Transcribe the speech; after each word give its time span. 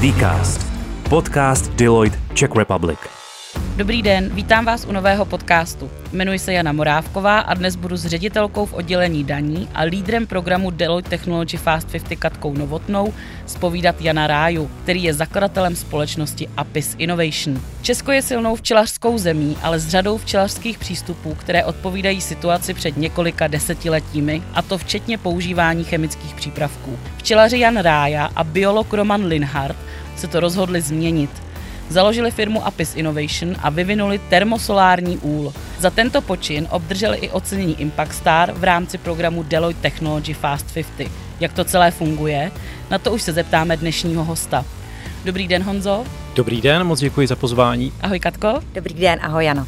Dcast. 0.00 0.66
Podcast 1.08 1.72
Deloitte 1.72 2.18
Czech 2.34 2.50
Republic. 2.56 2.98
Dobrý 3.76 4.02
den, 4.02 4.28
vítám 4.34 4.64
vás 4.64 4.84
u 4.84 4.92
nového 4.92 5.24
podcastu. 5.24 5.90
Jmenuji 6.12 6.38
se 6.38 6.52
Jana 6.52 6.72
Morávková 6.72 7.40
a 7.40 7.54
dnes 7.54 7.76
budu 7.76 7.96
s 7.96 8.06
ředitelkou 8.06 8.66
v 8.66 8.74
oddělení 8.74 9.24
daní 9.24 9.68
a 9.74 9.82
lídrem 9.82 10.26
programu 10.26 10.70
Deloitte 10.70 11.10
Technology 11.10 11.56
Fast 11.56 11.92
50 11.92 12.18
Katkou 12.18 12.54
Novotnou 12.54 13.14
spovídat 13.46 14.00
Jana 14.00 14.26
Ráju, 14.26 14.70
který 14.82 15.02
je 15.02 15.14
zakladatelem 15.14 15.76
společnosti 15.76 16.48
Apis 16.56 16.94
Innovation. 16.98 17.60
Česko 17.82 18.12
je 18.12 18.22
silnou 18.22 18.56
včelařskou 18.56 19.18
zemí, 19.18 19.56
ale 19.62 19.78
s 19.78 19.88
řadou 19.88 20.18
včelařských 20.18 20.78
přístupů, 20.78 21.34
které 21.34 21.64
odpovídají 21.64 22.20
situaci 22.20 22.74
před 22.74 22.96
několika 22.96 23.46
desetiletími, 23.46 24.42
a 24.54 24.62
to 24.62 24.78
včetně 24.78 25.18
používání 25.18 25.84
chemických 25.84 26.34
přípravků. 26.34 26.98
Včelaři 27.16 27.58
Jan 27.58 27.76
Rája 27.76 28.30
a 28.36 28.44
biolog 28.44 28.92
Roman 28.92 29.24
Linhardt 29.24 29.89
se 30.20 30.26
to 30.26 30.40
rozhodli 30.40 30.80
změnit– 30.80 31.30
Založili 31.90 32.30
firmu 32.30 32.66
Apis 32.66 32.96
Innovation 32.96 33.56
a 33.62 33.70
vyvinuli 33.70 34.18
termosolární 34.18 35.18
úl. 35.18 35.52
Za 35.78 35.90
tento 35.90 36.20
počin 36.20 36.66
obdrželi 36.70 37.16
i 37.16 37.30
ocenění 37.30 37.80
Impact 37.80 38.14
Star 38.14 38.52
v 38.52 38.64
rámci 38.64 38.98
programu 38.98 39.42
Deloitte 39.42 39.82
Technology 39.82 40.34
Fast 40.34 40.74
50. 40.74 41.10
Jak 41.40 41.52
to 41.52 41.64
celé 41.64 41.90
funguje? 41.90 42.52
Na 42.90 42.98
to 42.98 43.12
už 43.12 43.22
se 43.22 43.32
zeptáme 43.32 43.76
dnešního 43.76 44.24
hosta. 44.24 44.64
Dobrý 45.24 45.48
den, 45.48 45.62
Honzo. 45.62 46.04
Dobrý 46.34 46.60
den, 46.60 46.84
moc 46.84 47.00
děkuji 47.00 47.26
za 47.26 47.36
pozvání. 47.36 47.92
Ahoj, 48.00 48.20
Katko. 48.20 48.60
Dobrý 48.74 48.94
den, 48.94 49.18
ahoj, 49.22 49.44
Jano. 49.44 49.66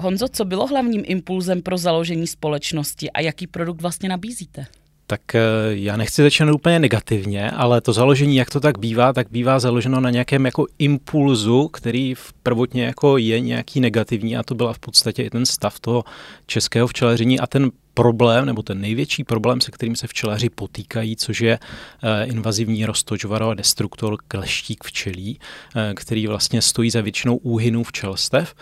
Honzo, 0.00 0.28
co 0.28 0.44
bylo 0.44 0.66
hlavním 0.66 1.02
impulzem 1.06 1.62
pro 1.62 1.78
založení 1.78 2.26
společnosti 2.26 3.10
a 3.10 3.20
jaký 3.20 3.46
produkt 3.46 3.80
vlastně 3.80 4.08
nabízíte? 4.08 4.66
Tak 5.10 5.34
eh, 5.34 5.40
já 5.68 5.96
nechci 5.96 6.22
začínat 6.22 6.52
úplně 6.52 6.78
negativně, 6.78 7.50
ale 7.50 7.80
to 7.80 7.92
založení, 7.92 8.36
jak 8.36 8.50
to 8.50 8.60
tak 8.60 8.78
bývá, 8.78 9.12
tak 9.12 9.26
bývá 9.30 9.58
založeno 9.58 10.00
na 10.00 10.10
nějakém 10.10 10.46
jako 10.46 10.66
impulzu, 10.78 11.68
který 11.68 12.14
v 12.14 12.32
prvotně 12.42 12.84
jako 12.84 13.18
je 13.18 13.40
nějaký 13.40 13.80
negativní 13.80 14.36
a 14.36 14.42
to 14.42 14.54
byla 14.54 14.72
v 14.72 14.78
podstatě 14.78 15.22
i 15.22 15.30
ten 15.30 15.46
stav 15.46 15.80
toho 15.80 16.04
českého 16.46 16.86
včelaření 16.86 17.40
a 17.40 17.46
ten 17.46 17.70
problém, 17.94 18.46
nebo 18.46 18.62
ten 18.62 18.80
největší 18.80 19.24
problém, 19.24 19.60
se 19.60 19.70
kterým 19.70 19.96
se 19.96 20.06
včelaři 20.06 20.50
potýkají, 20.50 21.16
což 21.16 21.40
je 21.40 21.58
eh, 21.58 22.24
invazivní 22.24 22.86
roztočvaro 22.86 23.48
a 23.48 23.54
destruktor 23.54 24.16
kleštík 24.28 24.84
včelí, 24.84 25.38
eh, 25.76 25.94
který 25.94 26.26
vlastně 26.26 26.62
stojí 26.62 26.90
za 26.90 27.00
většinou 27.00 27.36
úhynů 27.36 27.84
včelstev. 27.84 28.54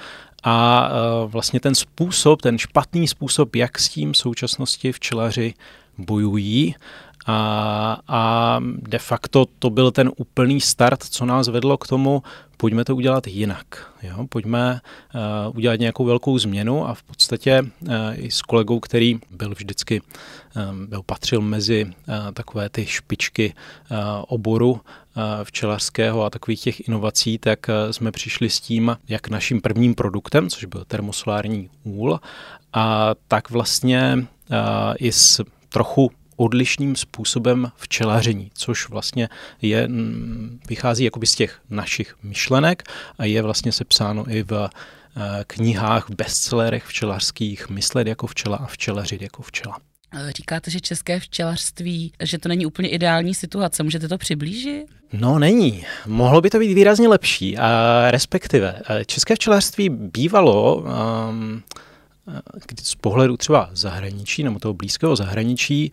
A 0.44 0.90
vlastně 1.26 1.60
ten 1.60 1.74
způsob, 1.74 2.42
ten 2.42 2.58
špatný 2.58 3.08
způsob, 3.08 3.56
jak 3.56 3.78
s 3.78 3.88
tím 3.88 4.12
v 4.12 4.16
současnosti 4.16 4.92
včelaři 4.92 5.54
bojují 5.98 6.74
a, 7.26 8.00
a 8.08 8.60
de 8.78 8.98
facto 8.98 9.46
to 9.58 9.70
byl 9.70 9.90
ten 9.90 10.10
úplný 10.16 10.60
start, 10.60 11.04
co 11.04 11.26
nás 11.26 11.48
vedlo 11.48 11.78
k 11.78 11.86
tomu, 11.86 12.22
pojďme 12.56 12.84
to 12.84 12.96
udělat 12.96 13.26
jinak. 13.26 13.92
Jo? 14.02 14.26
Pojďme 14.28 14.80
uh, 15.14 15.56
udělat 15.56 15.80
nějakou 15.80 16.04
velkou 16.04 16.38
změnu 16.38 16.88
a 16.88 16.94
v 16.94 17.02
podstatě 17.02 17.62
uh, 17.62 17.88
i 18.14 18.30
s 18.30 18.42
kolegou, 18.42 18.80
který 18.80 19.20
byl 19.30 19.50
vždycky, 19.50 20.00
um, 20.70 20.86
byl 20.86 21.02
patřil 21.06 21.40
mezi 21.40 21.84
uh, 21.84 21.92
takové 22.32 22.68
ty 22.68 22.86
špičky 22.86 23.54
uh, 23.90 23.96
oboru 24.28 24.70
uh, 24.70 24.80
včelařského 25.44 26.24
a 26.24 26.30
takových 26.30 26.60
těch 26.60 26.88
inovací, 26.88 27.38
tak 27.38 27.66
uh, 27.68 27.90
jsme 27.90 28.12
přišli 28.12 28.50
s 28.50 28.60
tím, 28.60 28.96
jak 29.08 29.28
naším 29.28 29.60
prvním 29.60 29.94
produktem, 29.94 30.50
což 30.50 30.64
byl 30.64 30.84
termosolární 30.84 31.70
úl, 31.84 32.20
a 32.72 33.14
tak 33.28 33.50
vlastně 33.50 34.14
uh, 34.50 34.94
i 34.98 35.12
s 35.12 35.44
trochu 35.68 36.10
odlišným 36.36 36.96
způsobem 36.96 37.72
včelaření, 37.76 38.50
což 38.54 38.88
vlastně 38.88 39.28
je, 39.62 39.88
mm, 39.88 40.60
vychází 40.68 41.04
jakoby 41.04 41.26
z 41.26 41.34
těch 41.34 41.60
našich 41.70 42.14
myšlenek 42.22 42.82
a 43.18 43.24
je 43.24 43.42
vlastně 43.42 43.72
sepsáno 43.72 44.30
i 44.30 44.42
v 44.42 44.52
eh, 45.16 45.44
knihách, 45.46 46.10
bestsellerech 46.10 46.84
včelařských, 46.84 47.68
myslet 47.68 48.06
jako 48.06 48.26
včela 48.26 48.56
a 48.56 48.66
včelařit 48.66 49.22
jako 49.22 49.42
včela. 49.42 49.78
Eh, 50.14 50.32
říkáte, 50.32 50.70
že 50.70 50.80
české 50.80 51.20
včelařství, 51.20 52.12
že 52.22 52.38
to 52.38 52.48
není 52.48 52.66
úplně 52.66 52.88
ideální 52.88 53.34
situace. 53.34 53.82
Můžete 53.82 54.08
to 54.08 54.18
přiblížit? 54.18 54.86
No, 55.12 55.38
není. 55.38 55.84
Mohlo 56.06 56.40
by 56.40 56.50
to 56.50 56.58
být 56.58 56.74
výrazně 56.74 57.08
lepší. 57.08 57.58
A 57.58 58.10
respektive, 58.10 58.82
eh, 58.88 59.04
české 59.04 59.34
včelařství 59.34 59.88
bývalo 59.88 60.76
um, 60.76 61.62
z 62.82 62.94
pohledu 62.94 63.36
třeba 63.36 63.70
zahraničí 63.72 64.42
nebo 64.42 64.58
toho 64.58 64.74
blízkého 64.74 65.16
zahraničí 65.16 65.92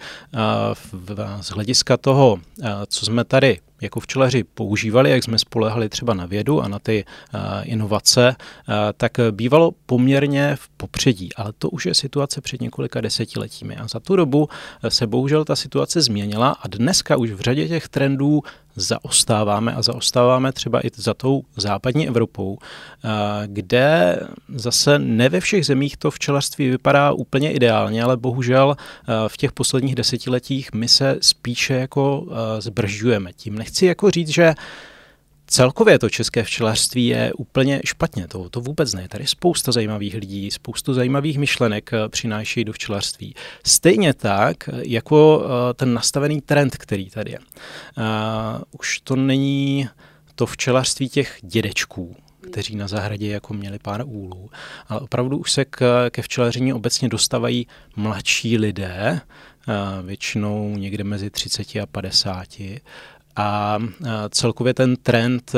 z 1.41 1.49
hlediska 1.49 1.97
toho, 1.97 2.39
co 2.87 3.05
jsme 3.05 3.23
tady 3.23 3.59
jako 3.81 3.99
včelaři 3.99 4.43
používali, 4.43 5.11
jak 5.11 5.23
jsme 5.23 5.39
spolehali 5.39 5.89
třeba 5.89 6.13
na 6.13 6.25
vědu 6.25 6.61
a 6.61 6.67
na 6.67 6.79
ty 6.79 7.05
inovace, 7.63 8.35
tak 8.97 9.11
bývalo 9.31 9.71
poměrně 9.85 10.55
v 10.55 10.69
popředí. 10.69 11.29
Ale 11.35 11.53
to 11.57 11.69
už 11.69 11.85
je 11.85 11.93
situace 11.93 12.41
před 12.41 12.61
několika 12.61 13.01
desetiletími. 13.01 13.75
A 13.75 13.87
za 13.87 13.99
tu 13.99 14.15
dobu 14.15 14.49
se 14.87 15.07
bohužel 15.07 15.45
ta 15.45 15.55
situace 15.55 16.01
změnila 16.01 16.49
a 16.49 16.67
dneska 16.67 17.17
už 17.17 17.31
v 17.31 17.39
řadě 17.39 17.67
těch 17.67 17.87
trendů 17.87 18.43
zaostáváme 18.77 19.73
a 19.73 19.81
zaostáváme 19.81 20.51
třeba 20.51 20.85
i 20.85 20.89
za 20.95 21.13
tou 21.13 21.43
západní 21.55 22.07
Evropou, 22.07 22.57
kde 23.45 24.19
zase 24.55 24.99
ne 24.99 25.29
ve 25.29 25.39
všech 25.39 25.65
zemích 25.65 25.97
to 25.97 26.11
včelařství 26.11 26.69
vypadá 26.69 27.11
úplně 27.11 27.51
ideálně, 27.51 28.03
ale 28.03 28.17
bohužel 28.17 28.75
v 29.27 29.37
těch 29.37 29.51
posledních 29.51 29.95
desetiletích 29.95 30.73
my 30.73 30.87
se 30.87 31.17
spíše 31.21 31.73
jako 31.73 32.27
zbržďujeme. 32.59 33.33
Tím 33.33 33.57
nechci 33.65 33.85
jako 33.85 34.11
říct, 34.11 34.29
že 34.29 34.55
Celkově 35.47 35.99
to 35.99 36.09
české 36.09 36.43
včelařství 36.43 37.07
je 37.07 37.33
úplně 37.33 37.81
špatně, 37.85 38.27
to, 38.27 38.49
to 38.49 38.61
vůbec 38.61 38.93
ne. 38.93 39.07
Tady 39.07 39.23
je 39.23 39.27
spousta 39.27 39.71
zajímavých 39.71 40.15
lidí, 40.15 40.51
spoustu 40.51 40.93
zajímavých 40.93 41.37
myšlenek 41.37 41.93
eh, 41.93 42.09
přináší 42.09 42.63
do 42.63 42.73
včelařství. 42.73 43.35
Stejně 43.65 44.13
tak, 44.13 44.69
jako 44.81 45.45
eh, 45.45 45.73
ten 45.73 45.93
nastavený 45.93 46.41
trend, 46.41 46.77
který 46.77 47.09
tady 47.09 47.31
je. 47.31 47.39
Už 48.79 48.99
to 48.99 49.15
není 49.15 49.89
to 50.35 50.45
včelařství 50.45 51.09
těch 51.09 51.37
dědečků, 51.41 52.15
kteří 52.41 52.75
na 52.75 52.87
zahradě 52.87 53.27
jako 53.27 53.53
měli 53.53 53.79
pár 53.79 54.03
úlů, 54.05 54.49
ale 54.87 54.99
opravdu 54.99 55.37
už 55.37 55.51
se 55.51 55.65
k, 55.65 56.09
ke 56.09 56.21
včelaření 56.21 56.73
obecně 56.73 57.09
dostávají 57.09 57.67
mladší 57.95 58.57
lidé, 58.57 59.21
většinou 60.03 60.77
někde 60.77 61.03
mezi 61.03 61.29
30 61.29 61.75
a 61.75 61.85
50 61.85 62.47
a 63.35 63.79
celkově 64.29 64.73
ten 64.73 64.95
trend, 64.95 65.53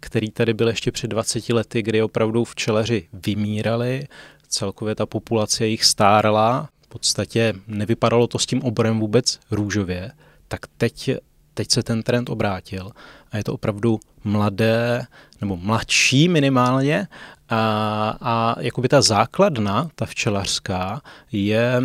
který 0.00 0.30
tady 0.30 0.54
byl 0.54 0.68
ještě 0.68 0.92
před 0.92 1.08
20 1.08 1.48
lety, 1.48 1.82
kdy 1.82 2.02
opravdu 2.02 2.44
včelaři 2.44 3.08
vymírali, 3.12 4.06
celkově 4.48 4.94
ta 4.94 5.06
populace 5.06 5.66
jich 5.66 5.84
stárla, 5.84 6.68
v 6.84 6.88
podstatě 6.88 7.54
nevypadalo 7.66 8.26
to 8.26 8.38
s 8.38 8.46
tím 8.46 8.62
oborem 8.62 9.00
vůbec 9.00 9.40
růžově, 9.50 10.10
tak 10.48 10.60
teď, 10.76 11.10
teď 11.54 11.70
se 11.70 11.82
ten 11.82 12.02
trend 12.02 12.30
obrátil 12.30 12.90
a 13.32 13.36
je 13.36 13.44
to 13.44 13.52
opravdu 13.52 14.00
mladé 14.24 15.06
nebo 15.40 15.56
mladší 15.56 16.28
minimálně 16.28 17.06
a, 17.48 18.16
a 18.20 18.56
jakoby 18.60 18.88
ta 18.88 19.02
základna, 19.02 19.88
ta 19.94 20.06
včelařská, 20.06 21.00
je, 21.32 21.82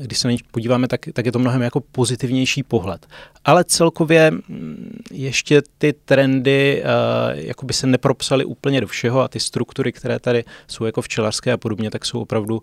když 0.00 0.18
se 0.18 0.28
na 0.28 0.32
ní 0.32 0.38
podíváme, 0.50 0.88
tak, 0.88 1.00
tak 1.12 1.26
je 1.26 1.32
to 1.32 1.38
mnohem 1.38 1.62
jako 1.62 1.80
pozitivnější 1.80 2.62
pohled. 2.62 3.06
Ale 3.44 3.64
celkově 3.64 4.32
ještě 5.10 5.62
ty 5.78 5.92
trendy 5.92 6.82
jakoby 7.32 7.72
se 7.72 7.86
nepropsaly 7.86 8.44
úplně 8.44 8.80
do 8.80 8.86
všeho 8.86 9.20
a 9.20 9.28
ty 9.28 9.40
struktury, 9.40 9.92
které 9.92 10.18
tady 10.18 10.44
jsou 10.66 10.84
jako 10.84 11.02
včelařské 11.02 11.52
a 11.52 11.56
podobně, 11.56 11.90
tak 11.90 12.04
jsou 12.04 12.20
opravdu 12.20 12.62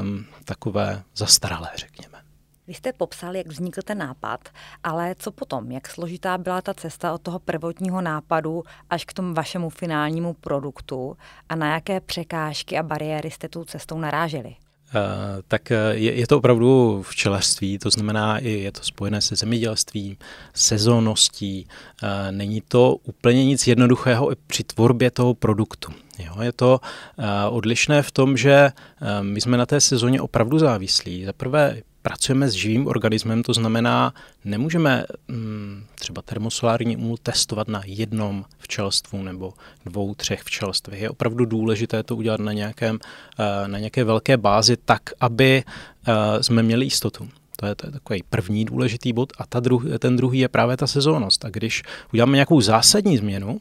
um, 0.00 0.24
takové 0.44 1.02
zastaralé, 1.16 1.68
řekněme. 1.76 2.23
Vy 2.66 2.74
jste 2.74 2.92
popsal, 2.92 3.36
jak 3.36 3.46
vznikl 3.46 3.82
ten 3.82 3.98
nápad, 3.98 4.48
ale 4.84 5.14
co 5.18 5.32
potom? 5.32 5.72
Jak 5.72 5.88
složitá 5.88 6.38
byla 6.38 6.62
ta 6.62 6.74
cesta 6.74 7.12
od 7.12 7.22
toho 7.22 7.38
prvotního 7.38 8.00
nápadu 8.00 8.62
až 8.90 9.04
k 9.04 9.12
tomu 9.12 9.34
vašemu 9.34 9.70
finálnímu 9.70 10.32
produktu 10.32 11.16
a 11.48 11.54
na 11.54 11.74
jaké 11.74 12.00
překážky 12.00 12.78
a 12.78 12.82
bariéry 12.82 13.30
jste 13.30 13.48
tu 13.48 13.64
cestou 13.64 13.98
naráželi? 13.98 14.56
Uh, 14.94 15.00
tak 15.48 15.70
eh, 15.70 15.76
je, 15.90 16.14
je 16.14 16.26
to 16.26 16.38
opravdu 16.38 17.02
včelařství, 17.08 17.78
to 17.78 17.90
znamená, 17.90 18.38
je 18.38 18.72
to 18.72 18.80
spojené 18.82 19.20
se 19.20 19.36
zemědělstvím, 19.36 20.16
sezónností. 20.54 21.66
Uh, 22.02 22.08
není 22.30 22.60
to 22.60 22.96
úplně 22.96 23.44
nic 23.44 23.66
jednoduchého 23.66 24.32
i 24.32 24.36
při 24.46 24.64
tvorbě 24.64 25.10
toho 25.10 25.34
produktu. 25.34 25.92
Jo, 26.18 26.42
je 26.42 26.52
to 26.52 26.80
uh, 27.18 27.24
odlišné 27.56 28.02
v 28.02 28.10
tom, 28.10 28.36
že 28.36 28.72
my 29.20 29.40
jsme 29.40 29.56
na 29.56 29.66
té 29.66 29.80
sezóně 29.80 30.20
opravdu 30.20 30.58
závislí. 30.58 31.24
Za 31.24 31.32
prvé 31.32 31.82
pracujeme 32.04 32.48
s 32.48 32.52
živým 32.52 32.86
organismem, 32.86 33.42
to 33.42 33.52
znamená, 33.52 34.14
nemůžeme 34.44 35.04
mm, 35.28 35.84
třeba 35.94 36.22
termosolární 36.22 36.96
úl 36.96 37.16
testovat 37.16 37.68
na 37.68 37.82
jednom 37.84 38.44
včelstvu 38.58 39.22
nebo 39.22 39.54
dvou, 39.86 40.14
třech 40.14 40.42
včelstvech. 40.42 41.00
Je 41.00 41.10
opravdu 41.10 41.44
důležité 41.44 42.02
to 42.02 42.16
udělat 42.16 42.40
na, 42.40 42.52
nějakém, 42.52 42.98
eh, 43.38 43.68
na 43.68 43.78
nějaké 43.78 44.04
velké 44.04 44.36
bázi 44.36 44.76
tak, 44.76 45.02
aby 45.20 45.64
eh, 45.64 46.42
jsme 46.42 46.62
měli 46.62 46.86
jistotu. 46.86 47.28
To 47.56 47.66
je, 47.66 47.74
to 47.74 47.86
je 47.86 47.92
takový 47.92 48.22
první 48.30 48.64
důležitý 48.64 49.12
bod 49.12 49.32
a 49.38 49.46
ta 49.46 49.60
druh, 49.60 49.82
ten 49.98 50.16
druhý 50.16 50.38
je 50.38 50.48
právě 50.48 50.76
ta 50.76 50.86
sezónnost. 50.86 51.44
A 51.44 51.48
když 51.48 51.82
uděláme 52.12 52.36
nějakou 52.36 52.60
zásadní 52.60 53.16
změnu 53.16 53.60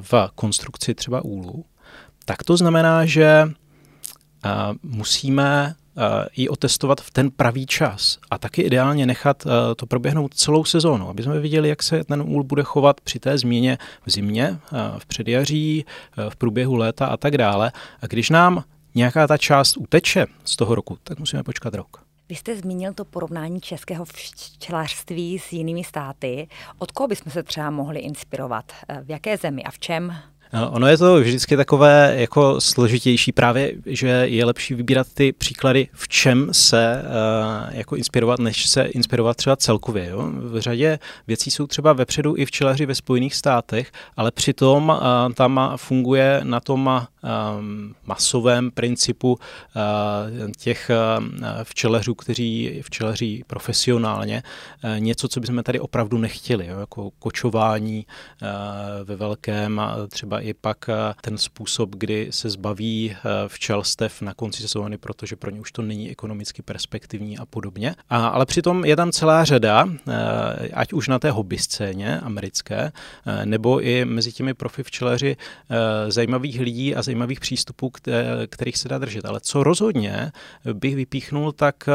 v 0.00 0.30
konstrukci 0.34 0.94
třeba 0.94 1.24
úlu, 1.24 1.64
tak 2.24 2.42
to 2.42 2.56
znamená, 2.56 3.06
že 3.06 3.52
musíme 4.82 5.74
ji 6.36 6.48
otestovat 6.48 7.00
v 7.00 7.10
ten 7.10 7.30
pravý 7.30 7.66
čas 7.66 8.18
a 8.30 8.38
taky 8.38 8.62
ideálně 8.62 9.06
nechat 9.06 9.46
to 9.76 9.86
proběhnout 9.86 10.34
celou 10.34 10.64
sezónu, 10.64 11.08
aby 11.08 11.22
jsme 11.22 11.40
viděli, 11.40 11.68
jak 11.68 11.82
se 11.82 12.04
ten 12.04 12.22
úl 12.22 12.44
bude 12.44 12.62
chovat 12.62 13.00
při 13.00 13.18
té 13.18 13.38
změně 13.38 13.78
v 14.06 14.10
zimě, 14.10 14.58
v 14.98 15.06
předjaří, 15.06 15.84
v 16.28 16.36
průběhu 16.36 16.76
léta 16.76 17.06
a 17.06 17.16
tak 17.16 17.38
dále. 17.38 17.72
A 18.02 18.06
když 18.06 18.30
nám 18.30 18.64
nějaká 18.94 19.26
ta 19.26 19.36
část 19.36 19.76
uteče 19.76 20.26
z 20.44 20.56
toho 20.56 20.74
roku, 20.74 20.98
tak 21.02 21.18
musíme 21.18 21.42
počkat 21.42 21.74
rok. 21.74 22.02
Vy 22.28 22.36
jste 22.36 22.56
zmínil 22.56 22.94
to 22.94 23.04
porovnání 23.04 23.60
českého 23.60 24.04
včelařství 24.04 25.38
s 25.38 25.52
jinými 25.52 25.84
státy. 25.84 26.48
Od 26.78 26.92
koho 26.92 27.08
bychom 27.08 27.32
se 27.32 27.42
třeba 27.42 27.70
mohli 27.70 28.00
inspirovat? 28.00 28.72
V 29.02 29.10
jaké 29.10 29.36
zemi 29.36 29.62
a 29.62 29.70
v 29.70 29.78
čem? 29.78 30.14
No, 30.52 30.70
ono 30.70 30.86
je 30.86 30.98
to 30.98 31.20
vždycky 31.20 31.56
takové 31.56 32.14
jako 32.16 32.60
složitější 32.60 33.32
právě, 33.32 33.72
že 33.86 34.08
je 34.08 34.44
lepší 34.44 34.74
vybírat 34.74 35.06
ty 35.14 35.32
příklady, 35.32 35.88
v 35.92 36.08
čem 36.08 36.48
se 36.52 37.02
uh, 37.02 37.74
jako 37.76 37.96
inspirovat, 37.96 38.40
než 38.40 38.68
se 38.68 38.82
inspirovat 38.82 39.36
třeba 39.36 39.56
celkově. 39.56 40.08
Jo? 40.10 40.30
V 40.32 40.60
řadě 40.60 40.98
věcí 41.26 41.50
jsou 41.50 41.66
třeba 41.66 41.92
vepředu 41.92 42.34
i 42.36 42.46
včelaři 42.46 42.86
ve 42.86 42.94
Spojených 42.94 43.34
státech, 43.34 43.92
ale 44.16 44.30
přitom 44.30 44.88
uh, 44.88 45.32
tam 45.34 45.72
funguje 45.76 46.40
na 46.44 46.60
tom 46.60 47.06
masovém 48.04 48.70
principu 48.70 49.32
uh, 49.32 50.50
těch 50.58 50.90
uh, 51.18 51.24
včelařů, 51.62 52.14
kteří 52.14 52.80
včelaří 52.84 53.44
profesionálně, 53.46 54.42
uh, 54.84 55.00
něco, 55.00 55.28
co 55.28 55.40
bychom 55.40 55.62
tady 55.62 55.80
opravdu 55.80 56.18
nechtěli, 56.18 56.66
jako 56.66 57.10
kočování 57.18 58.06
ve 59.04 59.16
velkém, 59.16 59.82
třeba 60.08 60.40
i 60.40 60.54
pak 60.54 60.90
ten 61.20 61.38
způsob, 61.38 61.90
kdy 61.96 62.28
se 62.30 62.50
zbaví 62.50 63.16
včelstev 63.48 64.22
na 64.22 64.34
konci 64.34 64.62
sezóny, 64.62 64.98
protože 64.98 65.36
pro 65.36 65.50
ně 65.50 65.60
už 65.60 65.72
to 65.72 65.82
není 65.82 66.10
ekonomicky 66.10 66.62
perspektivní 66.62 67.38
a 67.38 67.46
podobně. 67.46 67.94
A, 68.10 68.26
ale 68.26 68.46
přitom 68.46 68.84
je 68.84 68.96
tam 68.96 69.12
celá 69.12 69.44
řada, 69.44 69.88
ať 70.74 70.92
už 70.92 71.08
na 71.08 71.18
té 71.18 71.30
hobby 71.30 71.58
scéně 71.58 72.20
americké, 72.20 72.92
nebo 73.44 73.80
i 73.80 74.04
mezi 74.04 74.32
těmi 74.32 74.54
profi 74.54 74.82
včelaři 74.82 75.36
zajímavých 76.08 76.60
lidí 76.60 76.94
a 76.94 77.02
zajímavých 77.10 77.40
přístupů, 77.40 77.92
kterých 78.46 78.76
se 78.76 78.88
dá 78.88 78.98
držet. 78.98 79.24
Ale 79.24 79.40
co 79.40 79.62
rozhodně 79.62 80.32
bych 80.72 80.96
vypíchnul, 80.96 81.52
tak 81.52 81.88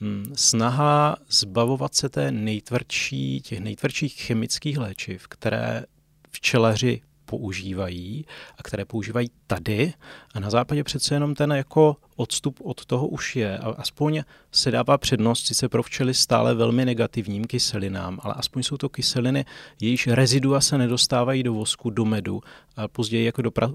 hm, 0.00 0.32
snaha 0.34 1.16
zbavovat 1.28 1.94
se 1.94 2.08
té 2.08 2.32
nejtvrdší, 2.32 3.40
těch 3.40 3.60
nejtvrdších 3.60 4.14
chemických 4.14 4.78
léčiv, 4.78 5.28
které 5.28 5.84
včelaři 6.30 7.00
používají 7.32 8.24
a 8.58 8.62
které 8.62 8.84
používají 8.84 9.30
tady. 9.46 9.92
A 10.34 10.40
na 10.40 10.50
západě 10.50 10.84
přece 10.84 11.14
jenom 11.14 11.34
ten 11.34 11.52
jako 11.52 11.96
odstup 12.16 12.60
od 12.64 12.84
toho 12.84 13.08
už 13.08 13.36
je. 13.36 13.58
A 13.58 13.70
aspoň 13.70 14.22
se 14.52 14.70
dává 14.70 14.98
přednost 14.98 15.46
sice 15.46 15.68
pro 15.68 15.82
včely 15.82 16.14
stále 16.14 16.54
velmi 16.54 16.84
negativním 16.84 17.44
kyselinám, 17.44 18.18
ale 18.22 18.34
aspoň 18.34 18.62
jsou 18.62 18.76
to 18.76 18.88
kyseliny, 18.88 19.44
jejíž 19.80 20.06
rezidua 20.06 20.60
se 20.60 20.78
nedostávají 20.78 21.42
do 21.42 21.52
vosku, 21.54 21.90
do 21.90 22.04
medu 22.04 22.40
a 22.76 22.88
později 22.88 23.24
jako 23.24 23.42
do, 23.42 23.50
pra, 23.50 23.70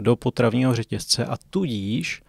do 0.00 0.16
potravního 0.16 0.74
řetězce. 0.74 1.24
A 1.24 1.36
tudíž 1.50 2.22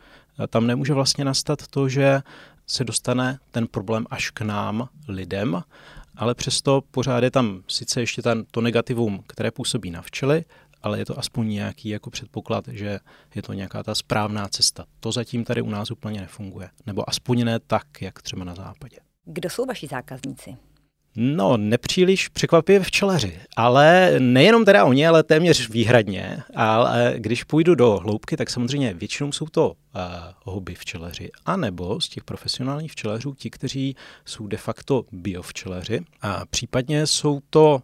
tam 0.50 0.68
nemůže 0.68 0.94
vlastně 0.94 1.25
nastat 1.25 1.68
to, 1.68 1.90
že 1.90 2.22
se 2.68 2.84
dostane 2.84 3.40
ten 3.52 3.68
problém 3.68 4.06
až 4.10 4.30
k 4.30 4.42
nám, 4.42 4.90
lidem, 5.08 5.63
ale 6.18 6.36
přesto 6.36 6.81
pořád 6.92 7.24
je 7.24 7.31
tam 7.31 7.64
sice 7.68 8.00
ještě 8.00 8.22
ten, 8.22 8.46
to 8.52 8.62
negativum, 8.62 9.24
které 9.28 9.52
působí 9.52 9.92
na 9.92 10.02
včely, 10.02 10.46
ale 10.81 11.00
je 11.00 11.06
to 11.06 11.19
aspoň 11.19 11.50
nějaký 11.50 11.90
jako 11.90 12.10
předpoklad, 12.10 12.68
že 12.68 13.00
je 13.36 13.42
to 13.42 13.54
nějaká 13.54 13.84
ta 13.84 13.96
správná 13.96 14.48
cesta. 14.48 14.86
To 15.00 15.12
zatím 15.12 15.44
tady 15.44 15.62
u 15.62 15.69
nás 15.69 15.92
úplně 15.92 16.22
nefunguje. 16.22 16.69
Nebo 16.86 17.10
aspoň 17.10 17.44
ne 17.44 17.60
tak, 17.60 18.02
jak 18.02 18.22
třeba 18.22 18.44
na 18.44 18.56
západě. 18.56 18.98
Kdo 19.25 19.50
jsou 19.50 19.66
vaši 19.66 19.88
zákazníci? 19.88 20.58
No, 21.15 21.57
nepříliš 21.57 22.27
překvapivě 22.27 22.83
včelaři, 22.83 23.39
ale 23.56 24.15
nejenom 24.19 24.65
teda 24.65 24.86
oni, 24.86 25.07
ale 25.07 25.24
téměř 25.24 25.69
výhradně. 25.69 26.44
Ale 26.56 27.13
když 27.18 27.44
půjdu 27.44 27.75
do 27.75 27.98
hloubky, 27.98 28.38
tak 28.38 28.50
samozřejmě 28.50 28.94
většinou 28.94 29.31
jsou 29.31 29.45
to 29.45 29.69
uh, 29.69 29.74
hobby 30.44 30.75
včelaři, 30.75 31.30
anebo 31.45 32.01
z 32.01 32.09
těch 32.09 32.24
profesionálních 32.24 32.92
včelařů 32.92 33.33
ti, 33.33 33.50
kteří 33.50 33.95
jsou 34.25 34.48
de 34.48 34.57
facto 34.57 35.04
biovčelaři. 35.12 36.01
A 36.21 36.45
případně 36.45 37.07
jsou 37.07 37.39
to 37.50 37.81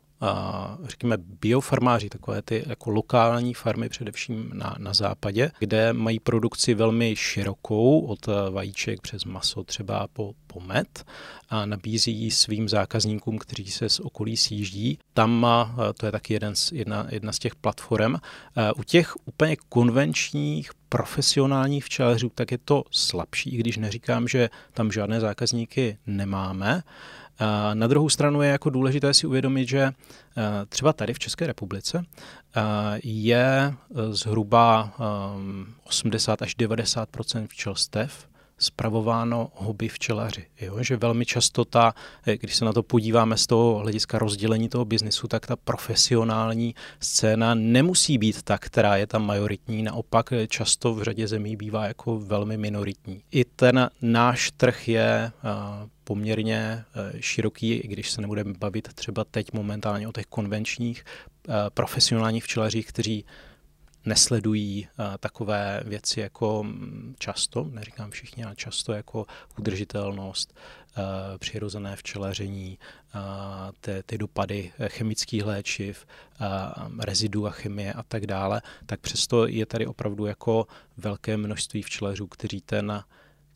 řekněme, 0.83 1.17
biofarmáři, 1.41 2.09
takové 2.09 2.41
ty 2.41 2.63
jako 2.67 2.89
lokální 2.89 3.53
farmy 3.53 3.89
především 3.89 4.49
na, 4.53 4.75
na 4.79 4.93
západě, 4.93 5.51
kde 5.59 5.93
mají 5.93 6.19
produkci 6.19 6.73
velmi 6.73 7.15
širokou, 7.15 7.99
od 7.99 8.27
vajíček 8.51 9.01
přes 9.01 9.25
maso 9.25 9.63
třeba 9.63 10.07
po, 10.13 10.33
po 10.47 10.59
med 10.59 11.05
a 11.49 11.65
nabízí 11.65 12.31
svým 12.31 12.69
zákazníkům, 12.69 13.37
kteří 13.37 13.71
se 13.71 13.89
z 13.89 13.99
okolí 13.99 14.37
sjíždí. 14.37 14.99
Tam 15.13 15.47
to 15.97 16.05
je 16.05 16.11
taky 16.11 16.33
jeden 16.33 16.55
z, 16.55 16.71
jedna, 16.71 17.07
jedna 17.09 17.31
z 17.31 17.39
těch 17.39 17.55
platform. 17.55 18.15
U 18.75 18.83
těch 18.83 19.13
úplně 19.25 19.55
konvenčních 19.69 20.71
profesionálních 20.89 21.85
včelařů, 21.85 22.31
tak 22.35 22.51
je 22.51 22.57
to 22.57 22.83
slabší, 22.91 23.49
i 23.49 23.57
když 23.57 23.77
neříkám, 23.77 24.27
že 24.27 24.49
tam 24.73 24.91
žádné 24.91 25.19
zákazníky 25.19 25.97
nemáme. 26.07 26.83
Na 27.73 27.87
druhou 27.87 28.09
stranu 28.09 28.41
je 28.41 28.49
jako 28.49 28.69
důležité 28.69 29.13
si 29.13 29.27
uvědomit, 29.27 29.69
že 29.69 29.81
eh, 29.81 29.93
třeba 30.69 30.93
tady 30.93 31.13
v 31.13 31.19
České 31.19 31.47
republice 31.47 32.05
eh, 32.55 32.61
je 33.03 33.73
eh, 33.73 34.13
zhruba 34.13 34.93
80 35.83 36.41
až 36.41 36.57
90% 36.57 37.47
včelstev 37.47 38.27
spravováno 38.57 39.51
hobby 39.55 39.87
včelaři. 39.89 40.45
Jo? 40.61 40.83
Že 40.83 40.97
velmi 40.97 41.25
často 41.25 41.65
ta, 41.65 41.93
když 42.39 42.55
se 42.55 42.65
na 42.65 42.73
to 42.73 42.83
podíváme 42.83 43.37
z 43.37 43.47
toho 43.47 43.79
hlediska 43.79 44.19
rozdělení 44.19 44.69
toho 44.69 44.85
biznisu, 44.85 45.27
tak 45.27 45.47
ta 45.47 45.55
profesionální 45.55 46.75
scéna 46.99 47.55
nemusí 47.55 48.17
být 48.17 48.43
ta, 48.43 48.57
která 48.57 48.97
je 48.97 49.07
tam 49.07 49.25
majoritní, 49.25 49.83
naopak 49.83 50.33
často 50.47 50.93
v 50.93 51.03
řadě 51.03 51.27
zemí 51.27 51.55
bývá 51.55 51.85
jako 51.85 52.19
velmi 52.19 52.57
minoritní. 52.57 53.23
I 53.31 53.45
ten 53.45 53.89
náš 54.01 54.51
trh 54.57 54.87
je 54.87 55.31
poměrně 56.03 56.83
široký, 57.19 57.73
i 57.73 57.87
když 57.87 58.11
se 58.11 58.21
nebudeme 58.21 58.53
bavit 58.59 58.93
třeba 58.93 59.23
teď 59.23 59.53
momentálně 59.53 60.07
o 60.07 60.11
těch 60.11 60.25
konvenčních 60.25 61.03
profesionálních 61.73 62.43
včelařích, 62.43 62.87
kteří 62.87 63.25
nesledují 64.05 64.87
uh, 64.99 65.05
takové 65.19 65.81
věci 65.85 66.19
jako 66.19 66.63
mm, 66.63 67.15
často, 67.19 67.63
neříkám 67.71 68.11
všichni, 68.11 68.43
ale 68.43 68.55
často 68.55 68.93
jako 68.93 69.25
udržitelnost, 69.59 70.53
uh, 70.97 71.03
přirozené 71.37 71.95
včelaření, 71.95 72.77
uh, 73.15 73.21
ty, 73.81 74.03
ty 74.05 74.17
dopady 74.17 74.71
chemických 74.87 75.45
léčiv, 75.45 76.05
rezidu 76.99 77.47
a 77.47 77.49
chemie 77.49 77.93
a 77.93 78.03
tak 78.03 78.27
dále, 78.27 78.61
tak 78.85 78.99
přesto 78.99 79.47
je 79.47 79.65
tady 79.65 79.87
opravdu 79.87 80.25
jako 80.25 80.67
velké 80.97 81.37
množství 81.37 81.81
včelařů, 81.81 82.27
kteří 82.27 82.61
ten 82.61 83.03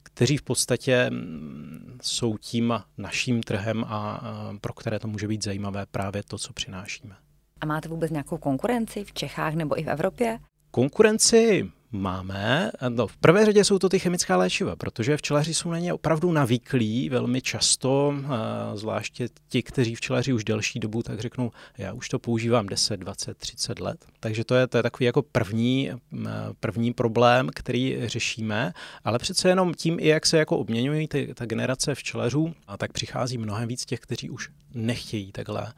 kteří 0.03 0.37
v 0.37 0.41
podstatě 0.41 1.09
mm, 1.09 1.99
jsou 2.01 2.37
tím 2.37 2.83
naším 2.97 3.43
trhem 3.43 3.83
a 3.83 4.21
pro 4.61 4.73
které 4.73 4.99
to 4.99 5.07
může 5.07 5.27
být 5.27 5.43
zajímavé 5.43 5.85
právě 5.85 6.23
to, 6.23 6.37
co 6.37 6.53
přinášíme. 6.53 7.15
A 7.61 7.65
máte 7.65 7.89
vůbec 7.89 8.11
nějakou 8.11 8.37
konkurenci 8.37 9.03
v 9.03 9.13
Čechách 9.13 9.53
nebo 9.53 9.79
i 9.79 9.83
v 9.83 9.89
Evropě? 9.89 10.39
Konkurenci 10.71 11.71
máme. 11.91 12.71
No, 12.89 13.07
v 13.07 13.17
prvé 13.17 13.45
řadě 13.45 13.63
jsou 13.63 13.79
to 13.79 13.89
ty 13.89 13.99
chemická 13.99 14.37
léčiva, 14.37 14.75
protože 14.75 15.17
včelaři 15.17 15.53
jsou 15.53 15.71
na 15.71 15.79
ně 15.79 15.93
opravdu 15.93 16.31
navyklí 16.31 17.09
velmi 17.09 17.41
často, 17.41 18.13
zvláště 18.73 19.27
ti, 19.49 19.63
kteří 19.63 19.95
včelaři 19.95 20.33
už 20.33 20.43
delší 20.43 20.79
dobu, 20.79 21.03
tak 21.03 21.19
řeknou, 21.19 21.51
já 21.77 21.93
už 21.93 22.09
to 22.09 22.19
používám 22.19 22.65
10, 22.65 22.97
20, 22.97 23.37
30 23.37 23.79
let. 23.79 24.05
Takže 24.19 24.43
to 24.43 24.55
je, 24.55 24.67
to 24.67 24.77
je 24.77 24.83
takový 24.83 25.05
jako 25.05 25.21
první, 25.21 25.91
první 26.59 26.93
problém, 26.93 27.49
který 27.55 27.97
řešíme, 28.05 28.73
ale 29.03 29.19
přece 29.19 29.49
jenom 29.49 29.73
tím, 29.73 29.97
i 29.99 30.07
jak 30.07 30.25
se 30.25 30.37
jako 30.37 30.57
obměňují 30.57 31.07
ty, 31.07 31.33
ta 31.33 31.45
generace 31.45 31.95
včelařů, 31.95 32.53
a 32.67 32.77
tak 32.77 32.91
přichází 32.91 33.37
mnohem 33.37 33.67
víc 33.67 33.85
těch, 33.85 33.99
kteří 33.99 34.29
už 34.29 34.49
nechtějí 34.73 35.31
takhle 35.31 35.73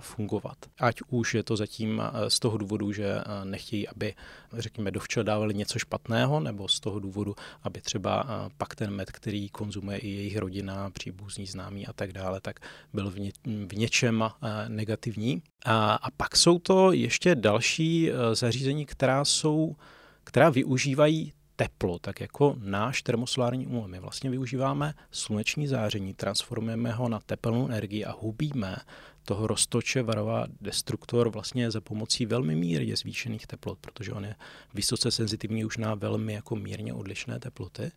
fungovat. 0.00 0.56
Ať 0.78 0.96
už 1.08 1.34
je 1.34 1.42
to 1.42 1.56
zatím 1.56 2.02
z 2.28 2.38
toho 2.40 2.58
důvodu, 2.58 2.92
že 2.92 3.18
nechtějí, 3.44 3.88
aby, 3.88 4.14
řekněme, 4.52 4.90
do 4.90 5.00
včel 5.00 5.24
dávali 5.24 5.54
něco 5.54 5.78
špatného, 5.78 6.40
nebo 6.40 6.68
z 6.68 6.80
toho 6.80 7.00
důvodu, 7.00 7.34
aby 7.62 7.80
třeba 7.80 8.24
pak 8.56 8.74
ten 8.74 8.90
med, 8.90 9.12
který 9.12 9.48
konzumuje 9.48 9.98
i 9.98 10.08
jejich 10.08 10.36
rodina, 10.38 10.90
příbuzní, 10.90 11.46
známí 11.46 11.86
a 11.86 11.92
tak 11.92 12.12
dále, 12.12 12.40
tak 12.40 12.60
byl 12.92 13.10
v, 13.10 13.18
ně, 13.18 13.32
v 13.44 13.76
něčem 13.76 14.30
negativní. 14.68 15.42
A, 15.64 15.94
a 15.94 16.10
pak 16.10 16.36
jsou 16.36 16.58
to 16.58 16.92
ještě 16.92 17.34
další 17.34 18.10
zařízení, 18.32 18.86
která 18.86 19.24
jsou, 19.24 19.76
která 20.24 20.50
využívají 20.50 21.32
teplo, 21.56 21.98
tak 21.98 22.20
jako 22.20 22.56
náš 22.58 23.02
termosolární 23.02 23.66
úl. 23.66 23.88
My 23.88 24.00
vlastně 24.00 24.30
využíváme 24.30 24.94
sluneční 25.10 25.66
záření, 25.66 26.14
transformujeme 26.14 26.92
ho 26.92 27.08
na 27.08 27.20
tepelnou 27.20 27.68
energii 27.68 28.04
a 28.04 28.12
hubíme 28.12 28.76
toho 29.26 29.46
roztoče 29.46 30.02
varová 30.02 30.46
destruktor 30.60 31.28
vlastně 31.28 31.70
za 31.70 31.80
pomocí 31.80 32.26
velmi 32.26 32.54
mírně 32.56 32.96
zvýšených 32.96 33.46
teplot, 33.46 33.78
protože 33.78 34.12
on 34.12 34.24
je 34.24 34.34
vysoce 34.74 35.10
senzitivní 35.10 35.64
už 35.64 35.76
na 35.76 35.94
velmi 35.94 36.32
jako 36.32 36.56
mírně 36.56 36.94
odlišné 36.94 37.38
teploty. 37.40 37.90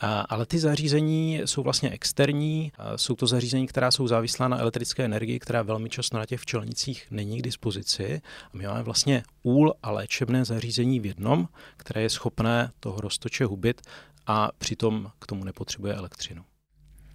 A, 0.00 0.20
ale 0.20 0.46
ty 0.46 0.58
zařízení 0.58 1.40
jsou 1.44 1.62
vlastně 1.62 1.90
externí, 1.90 2.72
a 2.78 2.98
jsou 2.98 3.14
to 3.14 3.26
zařízení, 3.26 3.66
která 3.66 3.90
jsou 3.90 4.08
závislá 4.08 4.48
na 4.48 4.58
elektrické 4.58 5.04
energii, 5.04 5.38
která 5.38 5.62
velmi 5.62 5.90
často 5.90 6.18
na 6.18 6.26
těch 6.26 6.40
včelnicích 6.40 7.06
není 7.10 7.38
k 7.38 7.42
dispozici. 7.42 8.20
A 8.52 8.56
my 8.56 8.66
máme 8.66 8.82
vlastně 8.82 9.22
úl 9.42 9.74
a 9.82 9.90
léčebné 9.90 10.44
zařízení 10.44 11.00
v 11.00 11.06
jednom, 11.06 11.48
které 11.76 12.02
je 12.02 12.10
schopné 12.10 12.70
toho 12.80 13.00
roztoče 13.00 13.44
hubit 13.44 13.80
a 14.26 14.50
přitom 14.58 15.10
k 15.18 15.26
tomu 15.26 15.44
nepotřebuje 15.44 15.94
elektřinu. 15.94 16.44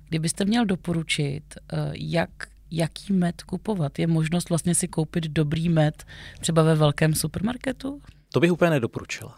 Kdybyste 0.10 0.46
měl 0.46 0.66
doporučit, 0.66 1.44
eh, 1.56 1.92
jak 1.96 2.30
jaký 2.78 3.14
med 3.14 3.44
kupovat? 3.44 4.00
Je 4.00 4.08
možnost 4.08 4.50
vlastně 4.50 4.76
si 4.76 4.88
koupit 4.88 5.24
dobrý 5.24 5.70
med 5.70 6.04
třeba 6.40 6.64
ve 6.64 6.76
velkém 6.76 7.14
supermarketu? 7.14 8.02
To 8.34 8.40
bych 8.40 8.52
úplně 8.52 8.72
nedoporučil. 8.72 9.32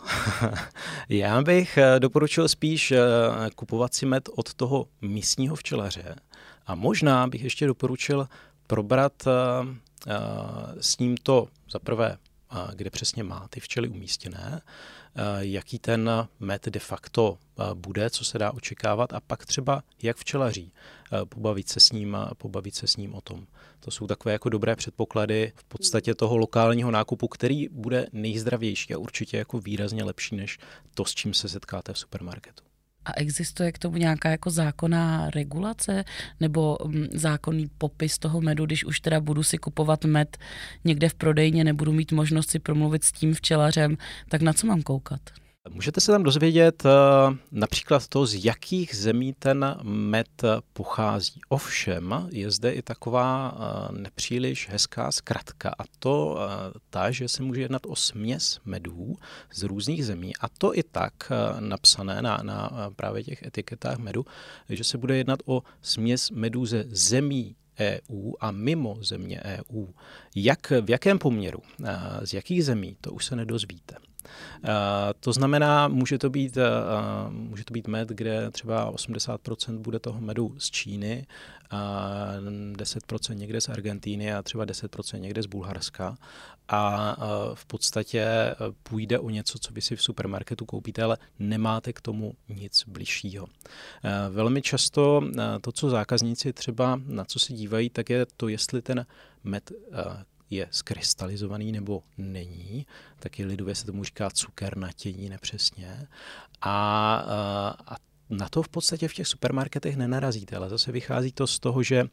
Já 1.10 1.42
bych 1.42 1.78
eh, 1.78 2.00
doporučil 2.00 2.48
spíš 2.48 2.92
eh, 2.92 3.00
kupovat 3.56 3.94
si 3.94 4.06
med 4.06 4.30
od 4.36 4.54
toho 4.54 4.88
místního 5.02 5.56
včelaře 5.56 6.16
a 6.68 6.76
možná 6.76 7.28
bych 7.28 7.44
ještě 7.44 7.68
doporučil 7.68 8.28
probrat 8.68 9.14
s 10.80 10.98
ním 10.98 11.18
to 11.18 11.48
za 11.72 11.80
prvé 11.80 12.18
kde 12.76 12.90
přesně 12.90 13.24
má 13.24 13.48
ty 13.50 13.60
včely 13.60 13.88
umístěné, 13.88 14.62
jaký 15.40 15.80
ten 15.80 16.28
med 16.40 16.66
de 16.66 16.80
facto 16.80 17.38
bude, 17.74 18.10
co 18.10 18.26
se 18.26 18.38
dá 18.38 18.52
očekávat 18.52 19.14
a 19.14 19.20
pak 19.20 19.46
třeba 19.46 19.84
jak 20.02 20.18
včelaří, 20.18 20.72
pobavit 21.30 21.70
se 21.70 21.80
s 21.80 21.92
ním, 21.92 22.18
pobavit 22.38 22.76
se 22.76 22.88
s 22.88 22.98
ním 22.98 23.16
o 23.16 23.22
tom. 23.22 23.48
To 23.80 23.92
jsou 23.92 24.08
takové 24.08 24.32
jako 24.32 24.50
dobré 24.50 24.76
předpoklady 24.76 25.54
v 25.56 25.64
podstatě 25.64 26.16
toho 26.16 26.38
lokálního 26.38 26.92
nákupu, 26.92 27.28
který 27.28 27.70
bude 27.70 28.08
nejzdravější 28.12 28.94
a 28.94 28.98
určitě 28.98 29.38
jako 29.38 29.60
výrazně 29.60 30.04
lepší 30.04 30.36
než 30.36 30.58
to, 30.94 31.06
s 31.06 31.16
čím 31.16 31.34
se 31.34 31.50
setkáte 31.50 31.94
v 31.94 32.00
supermarketu. 32.00 32.64
A 33.06 33.14
existuje 33.16 33.72
k 33.72 33.80
tomu 33.80 33.98
nějaká 33.98 34.30
jako 34.30 34.50
zákonná 34.50 35.30
regulace 35.30 36.04
nebo 36.40 36.78
mm, 36.86 37.08
zákonný 37.14 37.70
popis 37.78 38.18
toho 38.18 38.42
medu, 38.42 38.66
když 38.66 38.86
už 38.86 39.00
teda 39.00 39.20
budu 39.22 39.44
si 39.44 39.58
kupovat 39.58 40.06
med 40.06 40.38
někde 40.84 41.10
v 41.10 41.14
prodejně, 41.14 41.64
nebudu 41.64 41.92
mít 41.92 42.12
možnost 42.12 42.50
si 42.50 42.60
promluvit 42.60 43.04
s 43.04 43.12
tím 43.12 43.34
včelařem, 43.34 43.98
tak 44.30 44.42
na 44.42 44.54
co 44.54 44.68
mám 44.68 44.82
koukat? 44.82 45.22
Můžete 45.70 46.02
se 46.02 46.12
tam 46.12 46.24
dozvědět 46.24 46.84
eh, 46.86 46.90
například 47.52 48.08
to, 48.08 48.26
z 48.26 48.46
jakých 48.46 48.96
zemí 48.96 49.34
ten 49.40 49.76
med 49.84 50.44
pochází. 50.74 51.42
Ovšem 51.50 52.28
je 52.32 52.52
zde 52.52 52.72
i 52.72 52.82
taková 52.82 53.58
eh, 53.58 54.02
nepříliš 54.02 54.70
hezká 54.70 55.12
zkratka 55.12 55.70
a 55.70 55.84
to 56.00 56.38
eh, 56.40 56.80
ta, 56.90 57.12
že 57.12 57.28
se 57.28 57.44
může 57.44 57.62
jednat 57.62 57.82
o 57.86 57.96
směs 57.96 58.60
medů 58.66 59.16
z 59.54 59.64
různých 59.64 60.06
zemí 60.06 60.34
a 60.40 60.50
to 60.50 60.78
i 60.78 60.84
tak 60.84 61.14
napsané 61.60 62.22
na, 62.22 62.40
na 62.44 62.90
právě 62.96 63.24
těch 63.24 63.44
etiketách 63.44 63.98
medu, 63.98 64.26
že 64.70 64.84
se 64.84 64.98
bude 64.98 65.18
jednat 65.18 65.40
o 65.46 65.64
směs 65.82 66.32
medů 66.32 66.66
ze 66.66 66.86
zemí 66.88 67.56
EU 67.80 68.34
a 68.40 68.52
mimo 68.52 68.98
země 69.02 69.42
EU. 69.44 69.86
Jak, 70.36 70.72
v 70.82 70.90
jakém 70.90 71.20
poměru, 71.20 71.60
z 72.24 72.34
jakých 72.34 72.66
zemí, 72.66 72.98
to 73.02 73.12
už 73.12 73.26
se 73.26 73.36
nedozvíte. 73.36 73.96
To 75.20 75.34
znamená, 75.34 75.88
může 75.88 76.18
to 76.18 76.30
být, 76.30 76.58
může 77.30 77.64
to 77.66 77.74
být 77.74 77.88
med, 77.88 78.10
kde 78.10 78.52
třeba 78.52 78.92
80% 78.92 79.78
bude 79.78 80.00
toho 80.00 80.22
medu 80.22 80.56
z 80.58 80.72
Číny, 80.72 81.28
a 81.72 82.12
10% 82.72 83.34
někde 83.34 83.62
z 83.62 83.70
Argentíny 83.70 84.34
a 84.34 84.42
třeba 84.42 84.66
10% 84.66 85.20
někde 85.20 85.44
z 85.44 85.46
Bulharska. 85.46 86.18
A 86.68 87.16
v 87.54 87.66
podstatě 87.66 88.26
půjde 88.84 89.20
o 89.20 89.30
něco, 89.30 89.60
co 89.60 89.74
vy 89.74 89.82
si 89.82 89.96
v 89.96 90.04
supermarketu 90.04 90.66
koupíte, 90.66 91.04
ale 91.04 91.18
nemáte 91.40 91.94
k 91.94 92.02
tomu 92.02 92.34
nic 92.50 92.84
bližšího. 92.88 93.48
Velmi 94.30 94.62
často 94.62 95.24
to, 95.62 95.72
co 95.72 95.90
zákazníci 95.90 96.54
třeba 96.54 97.02
na 97.06 97.26
co 97.26 97.40
se 97.40 97.54
dívají, 97.54 97.90
tak 97.90 98.10
je 98.10 98.26
to, 98.38 98.48
jestli 98.48 98.82
ten 98.82 99.06
med 99.44 99.72
je 100.56 100.68
skrystalizovaný 100.72 101.72
nebo 101.72 102.04
není, 102.18 102.86
taky 103.20 103.46
lidově 103.46 103.76
se 103.76 103.86
tomu 103.86 104.04
říká 104.04 104.30
cukernatění 104.30 105.30
nepřesně. 105.30 106.08
A, 106.62 107.16
a 107.88 107.96
na 108.30 108.50
to 108.50 108.64
v 108.64 108.70
podstatě 108.70 109.08
v 109.08 109.14
těch 109.14 109.28
supermarketech 109.28 109.98
nenarazíte, 109.98 110.56
ale 110.56 110.70
zase 110.70 110.92
vychází 110.92 111.32
to 111.32 111.48
z 111.48 111.60
toho, 111.60 111.84
že 111.84 112.06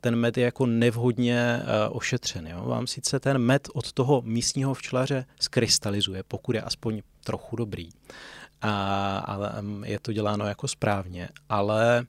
ten 0.00 0.16
med 0.16 0.36
je 0.36 0.44
jako 0.44 0.66
nevhodně 0.66 1.62
ošetřen. 1.90 2.46
Jo? 2.46 2.64
Vám 2.64 2.86
sice 2.86 3.20
ten 3.20 3.38
med 3.38 3.68
od 3.74 3.92
toho 3.92 4.22
místního 4.22 4.74
včelaře 4.74 5.26
skrystalizuje, 5.40 6.22
pokud 6.28 6.54
je 6.54 6.62
aspoň 6.62 7.02
trochu 7.24 7.56
dobrý, 7.56 7.88
a, 8.62 9.18
ale 9.18 9.52
je 9.84 9.98
to 9.98 10.12
děláno 10.12 10.46
jako 10.46 10.68
správně, 10.68 11.28
ale 11.48 12.06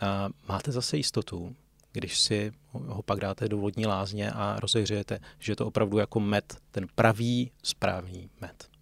a 0.00 0.28
máte 0.48 0.72
zase 0.72 0.96
jistotu, 0.96 1.56
když 1.94 2.20
si 2.20 2.52
ho 2.72 3.02
pak 3.02 3.20
dáte 3.20 3.48
do 3.48 3.58
vodní 3.58 3.86
lázně 3.86 4.30
a 4.30 4.56
rozehřejete, 4.60 5.18
že 5.38 5.52
je 5.52 5.56
to 5.56 5.66
opravdu 5.66 5.98
jako 5.98 6.20
med, 6.20 6.56
ten 6.70 6.86
pravý, 6.94 7.50
správný 7.62 8.30
med 8.40 8.74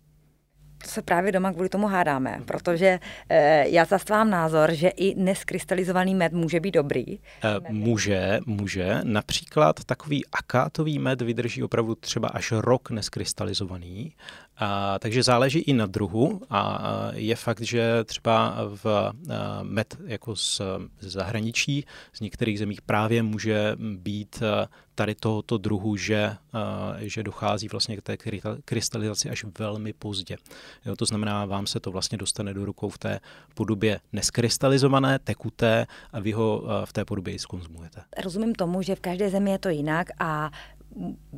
se 0.86 1.02
právě 1.02 1.32
doma 1.32 1.52
kvůli 1.52 1.68
tomu 1.68 1.86
hádáme, 1.86 2.40
protože 2.44 3.00
e, 3.28 3.68
já 3.68 3.84
zastávám 3.84 4.30
názor, 4.30 4.72
že 4.72 4.88
i 4.88 5.14
neskrystalizovaný 5.14 6.14
med 6.14 6.32
může 6.32 6.60
být 6.60 6.70
dobrý. 6.70 7.04
E, 7.12 7.18
může, 7.68 8.40
může. 8.46 9.00
Například 9.02 9.84
takový 9.84 10.26
akátový 10.32 10.98
med 10.98 11.22
vydrží 11.22 11.62
opravdu 11.62 11.94
třeba 11.94 12.28
až 12.28 12.52
rok 12.52 12.90
neskrystalizovaný, 12.90 14.12
a, 14.62 14.98
takže 14.98 15.22
záleží 15.22 15.58
i 15.58 15.72
na 15.72 15.86
druhu 15.86 16.40
a 16.50 16.82
je 17.12 17.36
fakt, 17.36 17.60
že 17.60 18.04
třeba 18.04 18.56
v 18.82 19.12
med 19.62 19.96
jako 20.06 20.36
z, 20.36 20.60
z 21.00 21.06
zahraničí, 21.06 21.84
z 22.12 22.20
některých 22.20 22.58
zemích 22.58 22.82
právě 22.82 23.22
může 23.22 23.76
být 23.78 24.42
tady 24.94 25.14
tohoto 25.14 25.58
druhu, 25.58 25.96
že, 25.96 26.36
že 26.98 27.22
dochází 27.22 27.68
vlastně 27.68 27.96
k 27.96 28.02
té 28.02 28.16
krystalizaci 28.64 29.30
až 29.30 29.44
velmi 29.58 29.92
pozdě. 29.92 30.36
Jo, 30.84 30.96
to 30.96 31.04
znamená, 31.04 31.44
vám 31.44 31.66
se 31.66 31.80
to 31.80 31.90
vlastně 31.90 32.18
dostane 32.18 32.54
do 32.54 32.64
rukou 32.64 32.88
v 32.88 32.98
té 32.98 33.20
podobě 33.54 34.00
neskrystalizované, 34.12 35.18
tekuté 35.18 35.86
a 36.12 36.20
vy 36.20 36.32
ho 36.32 36.64
v 36.84 36.92
té 36.92 37.04
podobě 37.04 37.34
i 37.34 37.38
skonzumujete. 37.38 38.02
Rozumím 38.22 38.54
tomu, 38.54 38.82
že 38.82 38.94
v 38.94 39.00
každé 39.00 39.30
zemi 39.30 39.50
je 39.50 39.58
to 39.58 39.68
jinak 39.68 40.06
a 40.20 40.50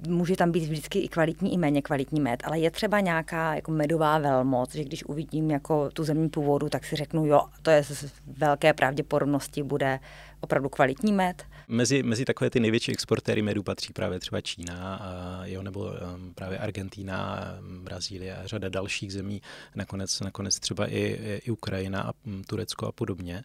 může 0.08 0.36
tam 0.36 0.52
být 0.52 0.64
vždycky 0.64 0.98
i 0.98 1.08
kvalitní, 1.08 1.54
i 1.54 1.58
méně 1.58 1.82
kvalitní 1.82 2.20
med, 2.20 2.42
ale 2.46 2.58
je 2.58 2.70
třeba 2.70 3.00
nějaká 3.00 3.54
jako 3.54 3.70
medová 3.70 4.18
velmoc, 4.18 4.74
že 4.74 4.84
když 4.84 5.04
uvidím 5.04 5.50
jako 5.50 5.90
tu 5.90 6.04
zemní 6.04 6.28
původu, 6.28 6.68
tak 6.68 6.84
si 6.84 6.96
řeknu, 6.96 7.26
jo, 7.26 7.40
to 7.62 7.70
je 7.70 7.84
z 7.84 8.12
velké 8.26 8.72
pravděpodobnosti 8.72 9.62
bude 9.62 10.00
opravdu 10.40 10.68
kvalitní 10.68 11.12
med. 11.12 11.42
Mezi, 11.68 12.02
mezi 12.02 12.24
takové 12.24 12.50
ty 12.50 12.60
největší 12.60 12.92
exportéry 12.92 13.42
medu 13.42 13.62
patří 13.62 13.92
právě 13.92 14.20
třeba 14.20 14.40
Čína, 14.40 15.00
jo, 15.44 15.62
nebo 15.62 15.80
um, 15.80 16.34
právě 16.34 16.58
Argentína, 16.58 17.44
Brazílie 17.82 18.36
a 18.36 18.46
řada 18.46 18.68
dalších 18.68 19.12
zemí, 19.12 19.42
nakonec, 19.74 20.20
nakonec 20.20 20.60
třeba 20.60 20.86
i, 20.86 21.18
i 21.44 21.50
Ukrajina 21.50 22.02
a 22.02 22.12
Turecko 22.46 22.86
a 22.86 22.92
podobně. 22.92 23.42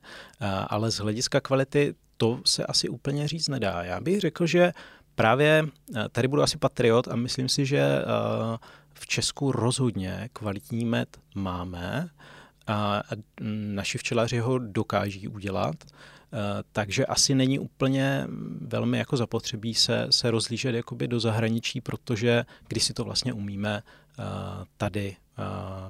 Ale 0.67 0.91
z 0.91 0.97
hlediska 0.97 1.41
kvality 1.41 1.95
to 2.17 2.41
se 2.45 2.65
asi 2.65 2.89
úplně 2.89 3.27
říct 3.27 3.47
nedá. 3.47 3.83
Já 3.83 4.01
bych 4.01 4.19
řekl, 4.19 4.45
že 4.45 4.71
právě 5.19 5.65
eh, 5.95 6.09
tady 6.09 6.27
budu 6.27 6.41
asi 6.41 6.57
patriot 6.57 7.07
a 7.07 7.15
myslím 7.15 7.49
si, 7.49 7.65
že 7.65 7.79
eh, 7.79 8.03
v 8.93 9.07
Česku 9.07 9.51
rozhodně 9.51 10.29
kvalitní 10.33 10.85
med 10.85 11.17
máme 11.35 12.09
a 12.67 13.03
naši 13.49 13.97
včelaři 13.97 14.39
ho 14.39 14.59
dokáží 14.59 15.27
udělat, 15.27 15.75
eh, 15.83 16.37
takže 16.71 17.05
asi 17.05 17.35
není 17.35 17.59
úplně 17.59 18.27
velmi 18.61 18.97
jako 18.97 19.17
zapotřebí 19.17 19.73
se, 19.73 20.07
se 20.09 20.31
rozlížet 20.31 20.75
jakoby 20.75 21.07
do 21.07 21.19
zahraničí, 21.19 21.81
protože 21.81 22.45
když 22.67 22.83
si 22.83 22.93
to 22.93 23.03
vlastně 23.03 23.33
umíme 23.33 23.83
tady 24.77 25.15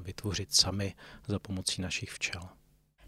vytvořit 0.01 0.53
sami 0.53 0.93
za 1.27 1.39
pomocí 1.39 1.81
našich 1.81 2.11
včel. 2.11 2.41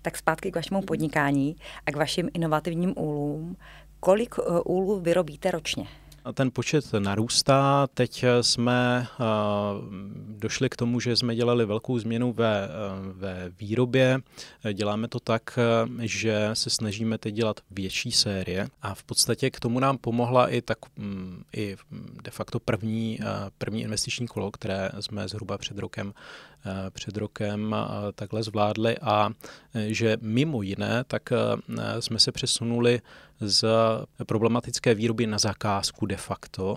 Tak 0.01 0.17
zpátky 0.17 0.51
k 0.51 0.55
vašemu 0.55 0.81
podnikání 0.81 1.55
a 1.85 1.91
k 1.91 1.95
vašim 1.95 2.29
inovativním 2.33 2.93
úlům. 2.97 3.57
Kolik 3.99 4.35
úlů 4.65 4.99
vyrobíte 4.99 5.51
ročně? 5.51 5.87
Ten 6.33 6.51
počet 6.51 6.93
narůstá. 6.99 7.87
Teď 7.93 8.25
jsme 8.41 9.07
eh, 9.07 9.23
došli 10.27 10.69
k 10.69 10.75
tomu, 10.75 10.99
že 10.99 11.15
jsme 11.15 11.35
dělali 11.35 11.65
velkou 11.65 11.99
změnu 11.99 12.33
ve, 12.33 12.63
eh, 12.63 12.69
ve 13.13 13.51
výrobě. 13.59 14.19
Děláme 14.73 15.07
to 15.07 15.19
tak, 15.19 15.59
eh, 15.59 16.07
že 16.07 16.49
se 16.53 16.69
snažíme 16.69 17.17
teď 17.17 17.35
dělat 17.35 17.59
větší 17.71 18.11
série 18.11 18.67
a 18.81 18.93
v 18.95 19.03
podstatě 19.03 19.49
k 19.49 19.59
tomu 19.59 19.79
nám 19.79 19.97
pomohla 19.97 20.47
i, 20.47 20.61
tak, 20.61 20.77
mm, 20.97 21.43
i 21.55 21.77
de 22.23 22.31
facto 22.31 22.59
první, 22.59 23.19
první 23.57 23.81
investiční 23.81 24.27
kolo, 24.27 24.51
které 24.51 24.91
jsme 24.99 25.27
zhruba 25.27 25.57
před 25.57 25.77
rokem 25.77 26.13
před 26.89 27.17
rokem 27.17 27.75
takhle 28.15 28.43
zvládli 28.43 28.97
a 28.97 29.29
že 29.87 30.17
mimo 30.21 30.61
jiné, 30.61 31.03
tak 31.07 31.29
jsme 31.99 32.19
se 32.19 32.31
přesunuli 32.31 33.01
z 33.39 33.65
problematické 34.25 34.95
výroby 34.95 35.27
na 35.27 35.37
zakázku 35.37 36.05
de 36.05 36.17
facto 36.17 36.75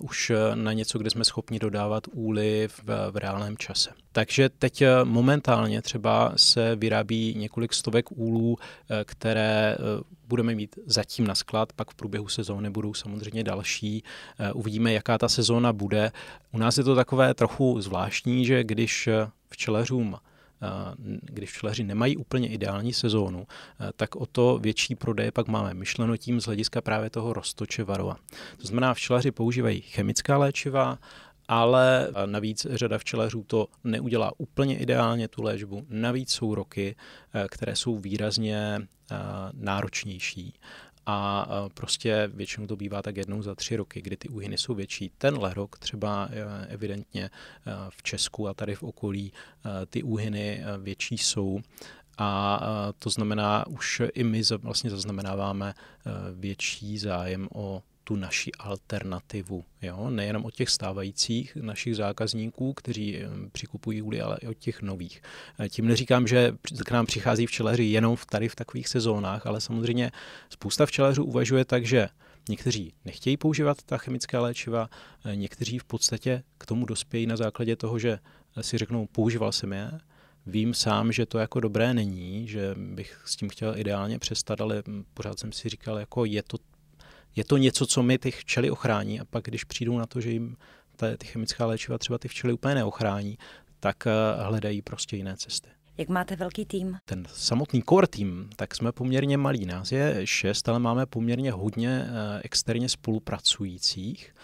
už 0.00 0.32
na 0.54 0.72
něco, 0.72 0.98
kde 0.98 1.10
jsme 1.10 1.24
schopni 1.24 1.58
dodávat 1.58 2.04
úly 2.12 2.68
v, 2.68 3.10
v 3.10 3.16
reálném 3.16 3.56
čase. 3.56 3.90
Takže 4.12 4.48
teď 4.48 4.82
momentálně 5.04 5.82
třeba 5.82 6.32
se 6.36 6.76
vyrábí 6.76 7.34
několik 7.38 7.74
stovek 7.74 8.12
úlů, 8.12 8.56
které 9.04 9.76
budeme 10.30 10.54
mít 10.54 10.78
zatím 10.86 11.26
na 11.26 11.34
sklad, 11.34 11.72
pak 11.72 11.90
v 11.90 11.94
průběhu 11.94 12.28
sezóny 12.28 12.70
budou 12.70 12.94
samozřejmě 12.94 13.44
další. 13.44 14.04
Eh, 14.38 14.52
uvidíme, 14.52 14.92
jaká 14.92 15.18
ta 15.18 15.28
sezóna 15.28 15.72
bude. 15.72 16.12
U 16.52 16.58
nás 16.58 16.78
je 16.78 16.84
to 16.84 16.94
takové 16.94 17.34
trochu 17.34 17.80
zvláštní, 17.80 18.46
že 18.46 18.64
když 18.64 19.08
včelařům 19.50 20.16
eh, 20.62 20.66
když 21.22 21.50
včelaři 21.50 21.84
nemají 21.84 22.16
úplně 22.16 22.48
ideální 22.48 22.92
sezónu, 22.92 23.46
eh, 23.46 23.90
tak 23.96 24.16
o 24.16 24.26
to 24.26 24.58
větší 24.62 24.94
prodej 24.94 25.30
pak 25.30 25.48
máme 25.48 25.74
myšleno 25.74 26.16
tím 26.16 26.40
z 26.40 26.44
hlediska 26.44 26.80
právě 26.80 27.10
toho 27.10 27.32
roztoče 27.32 27.84
varova. 27.84 28.16
To 28.56 28.66
znamená, 28.66 28.94
včelaři 28.94 29.30
používají 29.30 29.80
chemická 29.80 30.38
léčiva, 30.38 30.98
ale 31.52 32.08
navíc 32.26 32.66
řada 32.70 32.98
včelařů 32.98 33.44
to 33.46 33.68
neudělá 33.84 34.32
úplně 34.38 34.78
ideálně, 34.78 35.28
tu 35.28 35.42
léčbu. 35.42 35.86
Navíc 35.88 36.32
jsou 36.32 36.54
roky, 36.54 36.96
které 37.48 37.76
jsou 37.76 37.98
výrazně 37.98 38.80
náročnější 39.52 40.54
a 41.06 41.48
prostě 41.74 42.30
většinou 42.34 42.66
to 42.66 42.76
bývá 42.76 43.02
tak 43.02 43.16
jednou 43.16 43.42
za 43.42 43.54
tři 43.54 43.76
roky, 43.76 44.02
kdy 44.02 44.16
ty 44.16 44.28
úhyny 44.28 44.58
jsou 44.58 44.74
větší. 44.74 45.10
Tenhle 45.18 45.54
rok 45.54 45.78
třeba 45.78 46.28
evidentně 46.68 47.30
v 47.88 48.02
Česku 48.02 48.48
a 48.48 48.54
tady 48.54 48.74
v 48.74 48.82
okolí 48.82 49.32
ty 49.86 50.02
úhyny 50.02 50.62
větší 50.78 51.18
jsou. 51.18 51.60
A 52.18 52.60
to 52.98 53.10
znamená, 53.10 53.66
už 53.66 54.02
i 54.14 54.24
my 54.24 54.42
vlastně 54.62 54.90
zaznamenáváme 54.90 55.74
větší 56.32 56.98
zájem 56.98 57.48
o 57.54 57.82
tu 58.10 58.16
naši 58.16 58.50
alternativu. 58.58 59.64
Jo? 59.82 60.10
Nejenom 60.10 60.44
od 60.44 60.54
těch 60.54 60.70
stávajících 60.70 61.56
našich 61.56 61.96
zákazníků, 61.96 62.72
kteří 62.72 63.16
eh, 63.16 63.28
přikupují 63.52 64.02
úly, 64.02 64.20
ale 64.20 64.38
i 64.40 64.46
od 64.46 64.58
těch 64.58 64.82
nových. 64.82 65.22
Eh, 65.58 65.68
tím 65.68 65.86
neříkám, 65.88 66.26
že 66.26 66.52
k 66.86 66.90
nám 66.90 67.06
přichází 67.06 67.46
včelaři 67.46 67.84
jenom 67.84 68.16
v 68.16 68.26
tady 68.26 68.48
v 68.48 68.56
takových 68.56 68.88
sezónách, 68.88 69.46
ale 69.46 69.60
samozřejmě 69.60 70.10
spousta 70.48 70.86
včelařů 70.86 71.24
uvažuje 71.24 71.64
tak, 71.64 71.86
že 71.86 72.08
Někteří 72.48 72.92
nechtějí 73.04 73.36
používat 73.36 73.82
ta 73.82 73.98
chemická 73.98 74.40
léčiva, 74.40 74.90
eh, 75.24 75.36
někteří 75.36 75.78
v 75.78 75.84
podstatě 75.84 76.42
k 76.58 76.66
tomu 76.66 76.86
dospějí 76.86 77.26
na 77.26 77.36
základě 77.36 77.76
toho, 77.76 77.98
že 77.98 78.18
si 78.60 78.78
řeknou, 78.78 79.06
používal 79.06 79.52
jsem 79.52 79.72
je, 79.72 79.90
vím 80.46 80.74
sám, 80.74 81.12
že 81.12 81.26
to 81.26 81.38
jako 81.38 81.60
dobré 81.60 81.94
není, 81.94 82.48
že 82.48 82.74
bych 82.76 83.22
s 83.24 83.36
tím 83.36 83.48
chtěl 83.48 83.78
ideálně 83.78 84.18
přestat, 84.18 84.60
ale 84.60 84.82
pořád 85.14 85.38
jsem 85.38 85.52
si 85.52 85.68
říkal, 85.68 85.98
jako 85.98 86.24
je 86.24 86.42
to 86.42 86.58
je 87.36 87.44
to 87.44 87.56
něco, 87.56 87.86
co 87.86 88.02
mi 88.02 88.18
ty 88.18 88.30
včely 88.30 88.70
ochrání 88.70 89.20
a 89.20 89.24
pak, 89.24 89.44
když 89.44 89.64
přijdou 89.64 89.98
na 89.98 90.06
to, 90.06 90.20
že 90.20 90.30
jim 90.30 90.56
ta, 90.96 91.16
ty 91.16 91.26
chemická 91.26 91.66
léčiva 91.66 91.98
třeba 91.98 92.18
ty 92.18 92.28
včely 92.28 92.52
úplně 92.52 92.74
neochrání, 92.74 93.38
tak 93.80 94.06
eh, 94.06 94.12
hledají 94.42 94.82
prostě 94.82 95.16
jiné 95.16 95.36
cesty. 95.36 95.68
Jak 95.98 96.08
máte 96.08 96.36
velký 96.36 96.64
tým? 96.64 96.96
Ten 97.04 97.26
samotný 97.32 97.82
core 97.88 98.06
tým, 98.06 98.50
tak 98.56 98.74
jsme 98.74 98.92
poměrně 98.92 99.36
malý. 99.36 99.66
Nás 99.66 99.92
je 99.92 100.20
šest, 100.24 100.68
ale 100.68 100.78
máme 100.78 101.06
poměrně 101.06 101.52
hodně 101.52 102.04
eh, 102.06 102.40
externě 102.44 102.88
spolupracujících. 102.88 104.34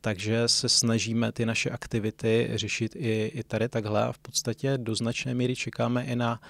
Takže 0.00 0.48
se 0.48 0.68
snažíme 0.68 1.32
ty 1.32 1.46
naše 1.46 1.70
aktivity 1.70 2.50
řešit 2.54 2.96
i, 2.96 3.32
i 3.34 3.42
tady 3.42 3.68
takhle 3.68 4.04
a 4.04 4.12
v 4.12 4.18
podstatě 4.18 4.78
do 4.78 4.94
značné 4.94 5.34
míry 5.34 5.56
čekáme 5.56 6.04
i 6.04 6.16
na, 6.16 6.40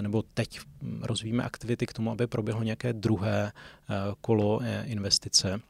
nebo 0.00 0.22
teď 0.34 0.60
rozvíjíme 1.00 1.44
aktivity 1.44 1.86
k 1.86 1.92
tomu, 1.92 2.10
aby 2.10 2.26
proběhlo 2.26 2.62
nějaké 2.62 2.92
druhé 2.92 3.52
kolo 4.20 4.60
e, 4.62 4.84
investice 4.84 5.60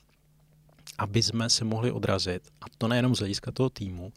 aby 0.98 1.22
jsme 1.22 1.50
se 1.50 1.64
mohli 1.64 1.92
odrazit, 1.92 2.42
a 2.60 2.64
to 2.78 2.88
nejenom 2.88 3.14
z 3.14 3.18
hlediska 3.18 3.52
toho 3.52 3.70
týmu, 3.70 4.12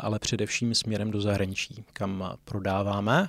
ale 0.00 0.18
především 0.18 0.74
směrem 0.74 1.10
do 1.10 1.20
zahraničí, 1.20 1.84
kam 1.92 2.34
prodáváme, 2.44 3.28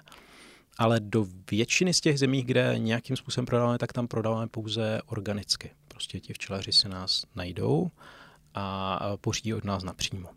ale 0.77 0.99
do 0.99 1.27
většiny 1.51 1.93
z 1.93 2.01
těch 2.01 2.19
zemí, 2.19 2.43
kde 2.43 2.75
nějakým 2.77 3.15
způsobem 3.15 3.45
prodáváme, 3.45 3.77
tak 3.77 3.93
tam 3.93 4.07
prodáváme 4.07 4.47
pouze 4.47 5.01
organicky. 5.05 5.71
Prostě 5.87 6.19
ti 6.19 6.33
včelaři 6.33 6.71
se 6.71 6.89
nás 6.89 7.25
najdou 7.35 7.91
a 8.55 9.17
pořídí 9.21 9.53
od 9.53 9.63
nás 9.63 9.83
napřímo. 9.83 10.29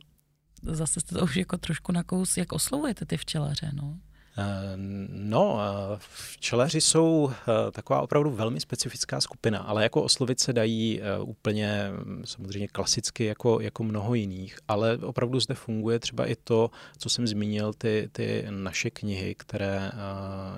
Zase 0.62 1.00
jste 1.00 1.14
to 1.14 1.24
už 1.24 1.36
jako 1.36 1.56
trošku 1.56 1.92
na 1.92 2.02
kous, 2.02 2.36
jak 2.36 2.52
oslovujete 2.52 3.06
ty 3.06 3.16
včelaře, 3.16 3.70
no? 3.72 3.98
Eh, 4.40 4.72
no, 5.08 5.60
eh, 5.60 5.98
včelaři 5.98 6.80
jsou 6.80 7.30
eh, 7.30 7.70
taková 7.70 8.00
opravdu 8.00 8.30
velmi 8.30 8.60
specifická 8.60 9.20
skupina, 9.20 9.58
ale 9.58 9.82
jako 9.82 10.02
oslovit 10.02 10.40
se 10.40 10.52
dají 10.52 11.00
úplně 11.22 11.90
mm, 11.90 12.22
samozřejmě 12.26 12.68
klasicky 12.68 13.24
jako, 13.24 13.60
jako 13.60 13.84
mnoho 13.84 14.14
jiných, 14.14 14.58
ale 14.68 14.96
opravdu 14.96 15.40
zde 15.40 15.54
funguje 15.54 15.98
třeba 15.98 16.26
i 16.26 16.36
to, 16.36 16.70
co 16.98 17.08
jsem 17.08 17.26
zmínil, 17.26 17.72
ty, 17.72 18.08
ty 18.12 18.46
naše 18.50 18.90
knihy, 18.90 19.34
které 19.34 19.90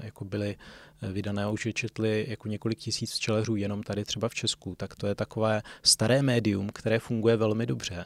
jako 0.02 0.24
byly 0.24 0.56
vydané 1.02 1.50
už 1.50 1.66
je 1.66 1.72
četli 1.72 2.26
jako 2.28 2.48
několik 2.48 2.78
tisíc 2.78 3.12
včelařů 3.12 3.56
jenom 3.56 3.82
tady 3.82 4.04
třeba 4.04 4.28
v 4.28 4.34
Česku, 4.34 4.74
tak 4.74 4.94
to 4.94 5.06
je 5.06 5.14
takové 5.14 5.62
staré 5.82 6.22
médium, 6.22 6.68
které 6.68 6.98
funguje 6.98 7.36
velmi 7.36 7.66
dobře. 7.66 8.04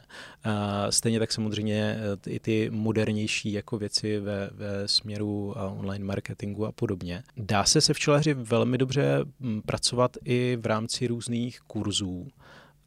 Stejně 0.89 1.19
tak 1.19 1.31
samozřejmě 1.31 1.97
e, 2.27 2.29
i 2.29 2.39
ty 2.39 2.69
modernější 2.69 3.51
jako 3.51 3.77
věci 3.77 4.19
ve, 4.19 4.49
ve 4.53 4.87
směru 4.87 5.53
online 5.77 6.05
marketingu 6.05 6.65
a 6.65 6.71
podobně. 6.71 7.23
Dá 7.37 7.63
se 7.63 7.81
se 7.81 7.93
včelaři 7.93 8.33
velmi 8.33 8.77
dobře 8.77 9.19
pracovat 9.65 10.17
i 10.25 10.57
v 10.61 10.65
rámci 10.65 11.07
různých 11.07 11.59
kurzů 11.59 12.27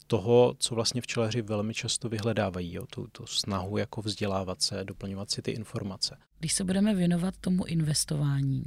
toho, 0.07 0.55
co 0.59 0.75
vlastně 0.75 1.01
včelaři 1.01 1.43
velmi 1.43 1.75
často 1.75 2.09
vyhledávají, 2.09 2.75
jo, 2.75 2.87
tu, 2.87 3.07
tu 3.13 3.27
snahu 3.27 3.79
jako 3.79 4.03
vzdělávat 4.03 4.63
se, 4.63 4.85
doplňovat 4.85 5.31
si 5.31 5.43
ty 5.43 5.51
informace. 5.51 6.17
Když 6.39 6.53
se 6.53 6.65
budeme 6.65 6.95
věnovat 6.95 7.35
tomu 7.41 7.65
investování, 7.65 8.65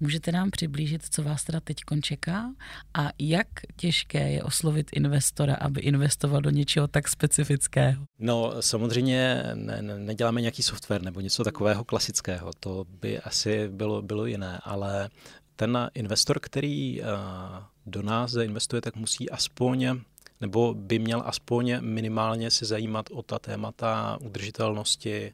Můžete 0.00 0.32
nám 0.32 0.50
přiblížit, 0.50 1.02
co 1.10 1.22
vás 1.22 1.44
teda 1.44 1.60
teď 1.60 1.76
čeká 2.02 2.50
a 2.94 3.10
jak 3.18 3.46
těžké 3.76 4.30
je 4.30 4.42
oslovit 4.42 4.90
investora, 4.92 5.54
aby 5.54 5.80
investoval 5.80 6.40
do 6.40 6.50
něčeho 6.50 6.88
tak 6.88 7.08
specifického? 7.08 8.04
No 8.18 8.62
samozřejmě 8.62 9.42
ne, 9.54 9.82
ne, 9.82 9.98
neděláme 9.98 10.40
nějaký 10.40 10.62
software 10.62 11.02
nebo 11.02 11.20
něco 11.20 11.44
takového 11.44 11.84
klasického, 11.84 12.50
to 12.60 12.84
by 13.00 13.20
asi 13.20 13.68
bylo, 13.68 14.02
bylo 14.02 14.26
jiné, 14.26 14.60
ale 14.64 15.08
ten 15.56 15.90
investor, 15.94 16.40
který 16.40 17.00
uh, 17.00 17.06
do 17.86 18.02
nás 18.02 18.30
zainvestuje, 18.30 18.82
tak 18.82 18.96
musí 18.96 19.30
aspoň 19.30 20.00
nebo 20.40 20.74
by 20.74 20.98
měl 20.98 21.22
aspoň 21.26 21.76
minimálně 21.80 22.50
se 22.50 22.64
zajímat 22.66 23.06
o 23.10 23.22
ta 23.22 23.38
témata 23.38 24.18
udržitelnosti, 24.20 25.32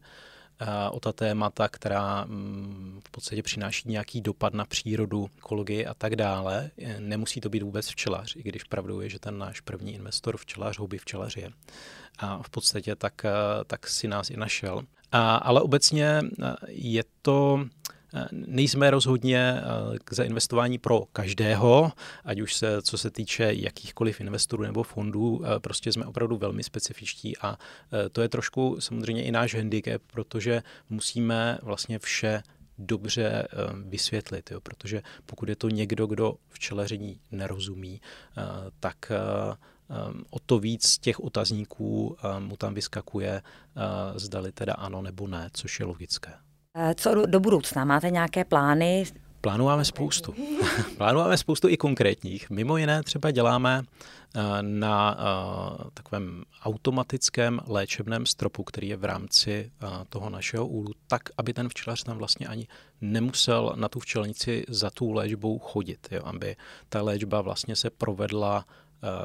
o 0.90 1.00
ta 1.00 1.12
témata, 1.12 1.68
která 1.68 2.24
mm, 2.24 3.00
v 3.06 3.10
podstatě 3.10 3.42
přináší 3.42 3.88
nějaký 3.88 4.20
dopad 4.20 4.54
na 4.54 4.64
přírodu, 4.64 5.30
ekologii 5.38 5.86
a 5.86 5.94
tak 5.94 6.16
dále. 6.16 6.70
Nemusí 6.98 7.40
to 7.40 7.48
být 7.48 7.62
vůbec 7.62 7.88
včelař, 7.88 8.36
i 8.36 8.42
když 8.42 8.64
pravdou 8.64 9.00
je, 9.00 9.08
že 9.08 9.18
ten 9.18 9.38
náš 9.38 9.60
první 9.60 9.94
investor 9.94 10.36
včelař, 10.36 10.78
houby 10.78 10.98
včelař 10.98 11.36
je. 11.36 11.50
A 12.18 12.42
v 12.42 12.50
podstatě 12.50 12.96
tak, 12.96 13.22
tak 13.66 13.86
si 13.86 14.08
nás 14.08 14.30
i 14.30 14.36
našel. 14.36 14.82
A, 15.12 15.36
ale 15.36 15.60
obecně 15.60 16.22
je 16.68 17.04
to 17.22 17.66
Nejsme 18.32 18.90
rozhodně 18.90 19.54
eh, 19.56 19.62
k 20.04 20.12
zainvestování 20.12 20.78
pro 20.78 21.04
každého, 21.12 21.92
ať 22.24 22.40
už 22.40 22.54
se, 22.54 22.82
co 22.82 22.98
se 22.98 23.10
týče 23.10 23.52
jakýchkoliv 23.54 24.20
investorů 24.20 24.62
nebo 24.62 24.82
fondů, 24.82 25.42
eh, 25.44 25.60
prostě 25.60 25.92
jsme 25.92 26.06
opravdu 26.06 26.36
velmi 26.36 26.62
specifičtí 26.62 27.36
a 27.38 27.58
eh, 27.92 28.08
to 28.08 28.22
je 28.22 28.28
trošku 28.28 28.76
samozřejmě 28.80 29.24
i 29.24 29.32
náš 29.32 29.54
handicap, 29.54 30.02
protože 30.06 30.62
musíme 30.88 31.58
vlastně 31.62 31.98
vše 31.98 32.42
dobře 32.82 33.48
vysvětlit, 33.84 34.50
jo, 34.50 34.60
protože 34.60 35.02
pokud 35.26 35.48
je 35.48 35.56
to 35.56 35.68
někdo, 35.68 36.06
kdo 36.06 36.34
včelaření 36.48 37.20
nerozumí, 37.30 38.00
tak 38.80 39.12
o 40.30 40.38
to 40.38 40.58
víc 40.58 40.98
těch 40.98 41.20
otazníků 41.20 42.16
mu 42.38 42.56
tam 42.56 42.74
vyskakuje, 42.74 43.42
zdali 44.16 44.52
teda 44.52 44.72
ano 44.74 45.02
nebo 45.02 45.26
ne, 45.26 45.50
což 45.52 45.80
je 45.80 45.86
logické. 45.86 46.32
Eh, 46.82 46.94
co 46.94 47.14
do, 47.14 47.26
do 47.26 47.40
budoucna? 47.40 47.84
Máte 47.84 48.10
nějaké 48.10 48.44
plány? 48.44 49.04
Plánů 49.40 49.64
máme 49.64 49.84
spoustu. 49.84 50.34
Plánů 50.96 51.20
máme 51.20 51.36
spoustu 51.36 51.68
i 51.68 51.76
konkrétních. 51.76 52.50
Mimo 52.50 52.76
jiné 52.76 53.02
třeba 53.02 53.30
děláme 53.30 53.82
eh, 54.34 54.40
na 54.60 55.16
eh, 55.18 55.90
takovém 55.94 56.42
automatickém 56.64 57.60
léčebném 57.66 58.26
stropu, 58.26 58.64
který 58.64 58.88
je 58.88 58.96
v 58.96 59.04
rámci 59.04 59.72
toho 60.08 60.30
našeho 60.30 60.66
úlu, 60.66 60.92
tak, 61.06 61.22
aby 61.38 61.52
ten 61.52 61.68
včelař 61.68 62.02
tam 62.02 62.18
vlastně 62.18 62.46
ani 62.46 62.66
nemusel 63.00 63.72
na 63.76 63.88
tu 63.88 64.00
včelnici 64.00 64.64
za 64.68 64.90
tu 64.90 65.12
léčbou 65.12 65.58
chodit, 65.58 66.08
jo, 66.10 66.22
aby 66.24 66.56
ta 66.88 67.02
léčba 67.02 67.40
vlastně 67.40 67.76
se 67.76 67.90
provedla 67.90 68.64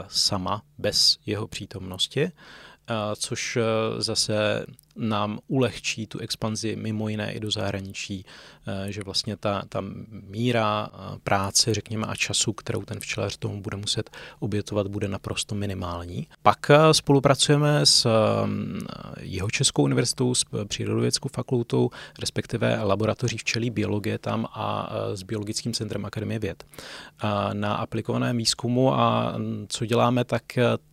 sama, 0.08 0.62
bez 0.78 1.18
jeho 1.26 1.48
přítomnosti, 1.48 2.32
což 3.15 3.58
zase 3.98 4.65
nám 4.96 5.40
ulehčí 5.48 6.08
tu 6.08 6.20
expanzi 6.20 6.76
mimo 6.76 7.10
jiné 7.10 7.34
i 7.34 7.40
do 7.40 7.52
zahraničí, 7.52 8.26
že 8.88 9.04
vlastně 9.04 9.38
ta, 9.38 9.64
ta 9.70 9.84
míra 10.10 10.90
práce, 11.24 11.74
řekněme, 11.74 12.08
a 12.08 12.16
času, 12.16 12.54
kterou 12.54 12.82
ten 12.82 13.00
včelař 13.00 13.38
tomu 13.38 13.62
bude 13.62 13.78
muset 13.78 14.10
obětovat, 14.40 14.88
bude 14.88 15.08
naprosto 15.08 15.56
minimální. 15.56 16.28
Pak 16.42 16.72
spolupracujeme 16.92 17.86
s 17.86 18.08
Jihočeskou 19.22 19.84
univerzitou, 19.84 20.36
s 20.36 20.46
Přírodovědeckou 20.68 21.30
fakultou, 21.30 21.90
respektive 22.20 22.84
laboratoří 22.84 23.38
včelí 23.38 23.70
biologie 23.70 24.18
tam 24.18 24.48
a 24.54 24.90
s 25.14 25.24
Biologickým 25.24 25.74
centrem 25.74 26.06
Akademie 26.06 26.40
věd 26.40 26.64
na 27.54 27.76
aplikovaném 27.76 28.38
výzkumu 28.38 28.94
a 28.94 29.36
co 29.68 29.86
děláme, 29.86 30.24
tak 30.24 30.44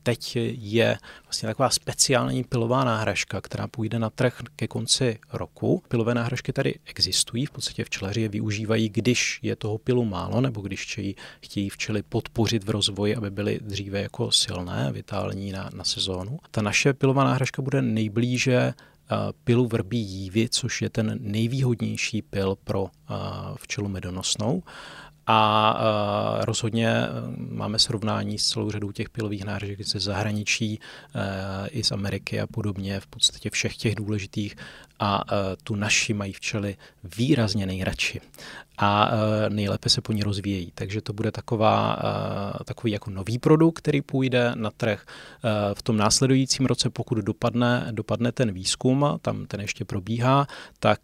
teď 0.02 0.36
je 0.58 0.98
vlastně 1.24 1.46
taková 1.46 1.70
speciální 1.70 2.44
pilová 2.44 2.84
náhražka, 2.84 3.40
která 3.40 3.68
půjde 3.68 3.91
na 3.98 4.10
trh 4.10 4.40
ke 4.56 4.68
konci 4.68 5.18
roku. 5.32 5.82
Pilové 5.88 6.14
náhražky 6.14 6.52
tady 6.52 6.74
existují, 6.84 7.46
v 7.46 7.50
podstatě 7.50 7.84
včelaři 7.84 8.20
je 8.20 8.28
využívají, 8.28 8.88
když 8.88 9.38
je 9.42 9.56
toho 9.56 9.78
pilu 9.78 10.04
málo, 10.04 10.40
nebo 10.40 10.60
když 10.60 10.82
chtějí, 10.82 11.16
chtějí 11.40 11.68
včely 11.68 12.02
podpořit 12.02 12.64
v 12.64 12.70
rozvoji, 12.70 13.16
aby 13.16 13.30
byly 13.30 13.60
dříve 13.62 14.02
jako 14.02 14.30
silné, 14.30 14.92
vitální 14.92 15.52
na, 15.52 15.70
na 15.74 15.84
sezónu. 15.84 16.38
Ta 16.50 16.62
naše 16.62 16.92
pilová 16.92 17.24
náhražka 17.24 17.62
bude 17.62 17.82
nejblíže 17.82 18.74
pilu 19.44 19.66
vrbí 19.66 20.00
jívy, 20.00 20.48
což 20.48 20.82
je 20.82 20.90
ten 20.90 21.18
nejvýhodnější 21.20 22.22
pil 22.22 22.56
pro 22.64 22.86
včelu 23.56 23.88
medonosnou. 23.88 24.62
A 25.26 25.74
uh, 26.38 26.44
rozhodně 26.44 26.88
e, 26.88 27.08
máme 27.36 27.78
srovnání 27.78 28.38
s 28.38 28.48
celou 28.48 28.70
řadou 28.70 28.92
těch 28.92 29.10
pilových 29.10 29.44
náhražek 29.44 29.86
ze 29.86 30.00
zahraničí, 30.00 30.80
uh, 31.14 31.22
i 31.70 31.84
z 31.84 31.92
Ameriky 31.92 32.40
a 32.40 32.46
podobně, 32.46 33.00
v 33.00 33.06
podstatě 33.06 33.50
všech 33.50 33.76
těch 33.76 33.94
důležitých. 33.94 34.56
A 34.98 35.32
uh, 35.32 35.38
tu 35.64 35.74
naši 35.74 36.14
mají 36.14 36.32
včely 36.32 36.76
výrazně 37.16 37.66
nejradši 37.66 38.20
a 38.78 39.10
nejlépe 39.48 39.88
se 39.88 40.00
po 40.00 40.12
ní 40.12 40.22
rozvíjejí. 40.22 40.72
Takže 40.74 41.00
to 41.00 41.12
bude 41.12 41.30
taková, 41.30 41.98
takový 42.64 42.92
jako 42.92 43.10
nový 43.10 43.38
produkt, 43.38 43.78
který 43.78 44.02
půjde 44.02 44.52
na 44.54 44.70
trh 44.70 45.06
v 45.74 45.82
tom 45.82 45.96
následujícím 45.96 46.66
roce, 46.66 46.90
pokud 46.90 47.18
dopadne, 47.18 47.88
dopadne 47.90 48.32
ten 48.32 48.52
výzkum, 48.52 49.06
tam 49.22 49.46
ten 49.46 49.60
ještě 49.60 49.84
probíhá, 49.84 50.46
tak 50.78 51.00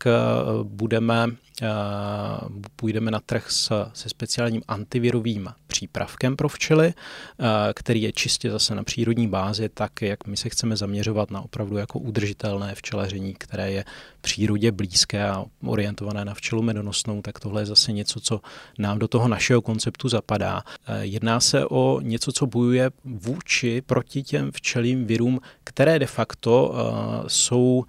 budeme 0.63 1.27
půjdeme 2.77 3.11
na 3.11 3.21
trh 3.21 3.51
s, 3.51 3.91
se 3.93 4.08
speciálním 4.09 4.63
antivirovým 4.69 5.49
přípravkem 5.67 6.37
pro 6.37 6.49
včely, 6.49 6.95
který 7.75 8.03
je 8.03 8.13
čistě 8.13 8.51
zase 8.51 8.75
na 8.75 8.85
přírodní 8.85 9.29
bázi, 9.29 9.69
tak 9.69 10.03
jak 10.03 10.27
my 10.27 10.37
se 10.37 10.49
chceme 10.49 10.77
zaměřovat 10.77 11.31
na 11.31 11.41
opravdu 11.41 11.77
jako 11.77 11.99
udržitelné 11.99 12.75
včelaření, 12.75 13.35
které 13.39 13.73
je 13.73 13.85
přírodě 14.21 14.73
blízké 14.73 15.29
a 15.29 15.45
orientované 15.65 16.25
na 16.25 16.35
včelu 16.35 16.63
medonosnou, 16.63 17.23
tak 17.23 17.41
tohle 17.41 17.63
je 17.63 17.67
zase 17.67 17.93
něco, 17.93 18.21
co 18.21 18.41
nám 18.79 18.99
do 18.99 19.09
toho 19.09 19.29
našeho 19.29 19.63
konceptu 19.63 20.09
zapadá. 20.09 20.63
Jedná 21.01 21.41
se 21.41 21.67
o 21.67 22.01
něco, 22.01 22.33
co 22.33 22.47
bojuje 22.47 22.91
vůči 23.05 23.83
proti 23.87 24.23
těm 24.23 24.51
včelým 24.53 25.05
virům, 25.05 25.41
které 25.65 25.99
de 25.99 26.07
facto 26.07 26.75
jsou 27.27 27.85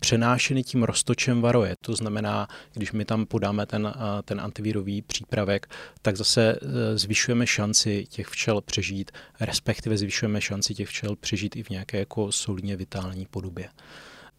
přenášeny 0.00 0.64
tím 0.64 0.82
roztočem 0.82 1.40
varoje. 1.40 1.74
To 1.80 1.94
znamená, 1.94 2.48
když 2.72 2.92
my 2.92 3.04
tam 3.04 3.26
podáme 3.26 3.66
ten, 3.66 3.94
ten 4.24 4.40
antivirový 4.40 5.02
přípravek, 5.02 5.74
tak 6.02 6.16
zase 6.16 6.52
e, 6.52 6.98
zvyšujeme 6.98 7.46
šanci 7.46 8.06
těch 8.08 8.26
včel 8.26 8.60
přežít, 8.60 9.10
respektive 9.40 9.98
zvyšujeme 9.98 10.40
šanci 10.40 10.74
těch 10.74 10.88
včel 10.88 11.16
přežít 11.16 11.56
i 11.56 11.62
v 11.62 11.70
nějaké 11.70 11.98
jako 11.98 12.32
solidně 12.32 12.76
vitální 12.76 13.26
podobě. 13.26 13.68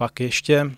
Pak 0.02 0.20
ještě 0.20 0.72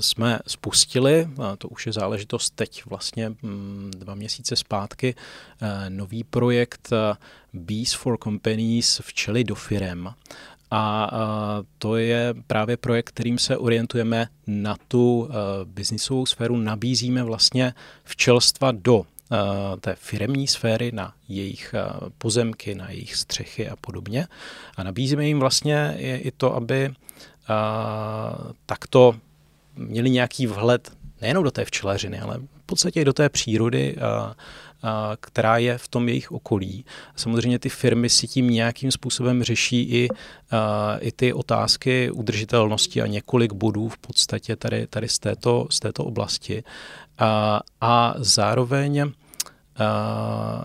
jsme 0.00 0.38
spustili, 0.46 1.28
to 1.58 1.68
už 1.68 1.86
je 1.86 1.92
záležitost 1.92 2.50
teď 2.54 2.82
vlastně 2.86 3.28
mm, 3.28 3.90
dva 3.96 4.14
měsíce 4.14 4.56
zpátky, 4.56 5.14
e, 5.60 5.90
nový 5.90 6.24
projekt 6.24 6.92
e, 6.92 7.16
Bees 7.52 7.92
for 7.94 8.18
Companies 8.18 9.00
včely 9.04 9.44
do 9.44 9.54
firem. 9.54 10.14
A 10.70 11.10
to 11.78 11.96
je 11.96 12.34
právě 12.46 12.76
projekt, 12.76 13.08
kterým 13.08 13.38
se 13.38 13.56
orientujeme 13.56 14.28
na 14.46 14.76
tu 14.88 15.28
biznisovou 15.64 16.26
sféru. 16.26 16.56
Nabízíme 16.56 17.22
vlastně 17.22 17.74
včelstva 18.04 18.72
do 18.72 19.06
té 19.80 19.96
firemní 19.98 20.46
sféry, 20.46 20.92
na 20.92 21.14
jejich 21.28 21.74
pozemky, 22.18 22.74
na 22.74 22.90
jejich 22.90 23.16
střechy 23.16 23.68
a 23.68 23.76
podobně. 23.76 24.26
A 24.76 24.82
nabízíme 24.82 25.26
jim 25.26 25.40
vlastně 25.40 25.96
i 25.98 26.32
to, 26.36 26.54
aby 26.54 26.90
takto 28.66 29.14
měli 29.76 30.10
nějaký 30.10 30.46
vhled 30.46 30.92
nejenom 31.20 31.44
do 31.44 31.50
té 31.50 31.64
včelařiny, 31.64 32.20
ale 32.20 32.38
v 32.38 32.66
podstatě 32.66 33.00
i 33.00 33.04
do 33.04 33.12
té 33.12 33.28
přírody, 33.28 33.96
která 35.20 35.58
je 35.58 35.78
v 35.78 35.88
tom 35.88 36.08
jejich 36.08 36.32
okolí. 36.32 36.84
Samozřejmě 37.16 37.58
ty 37.58 37.68
firmy 37.68 38.08
si 38.08 38.28
tím 38.28 38.50
nějakým 38.50 38.90
způsobem 38.90 39.42
řeší 39.42 39.82
i, 39.82 40.08
i 41.00 41.12
ty 41.12 41.32
otázky 41.32 42.10
udržitelnosti 42.10 43.02
a 43.02 43.06
několik 43.06 43.52
bodů 43.52 43.88
v 43.88 43.98
podstatě 43.98 44.56
tady, 44.56 44.86
tady 44.86 45.08
z, 45.08 45.18
této, 45.18 45.66
z 45.70 45.80
této 45.80 46.04
oblasti. 46.04 46.64
A, 47.18 47.60
a 47.80 48.14
zároveň 48.18 49.12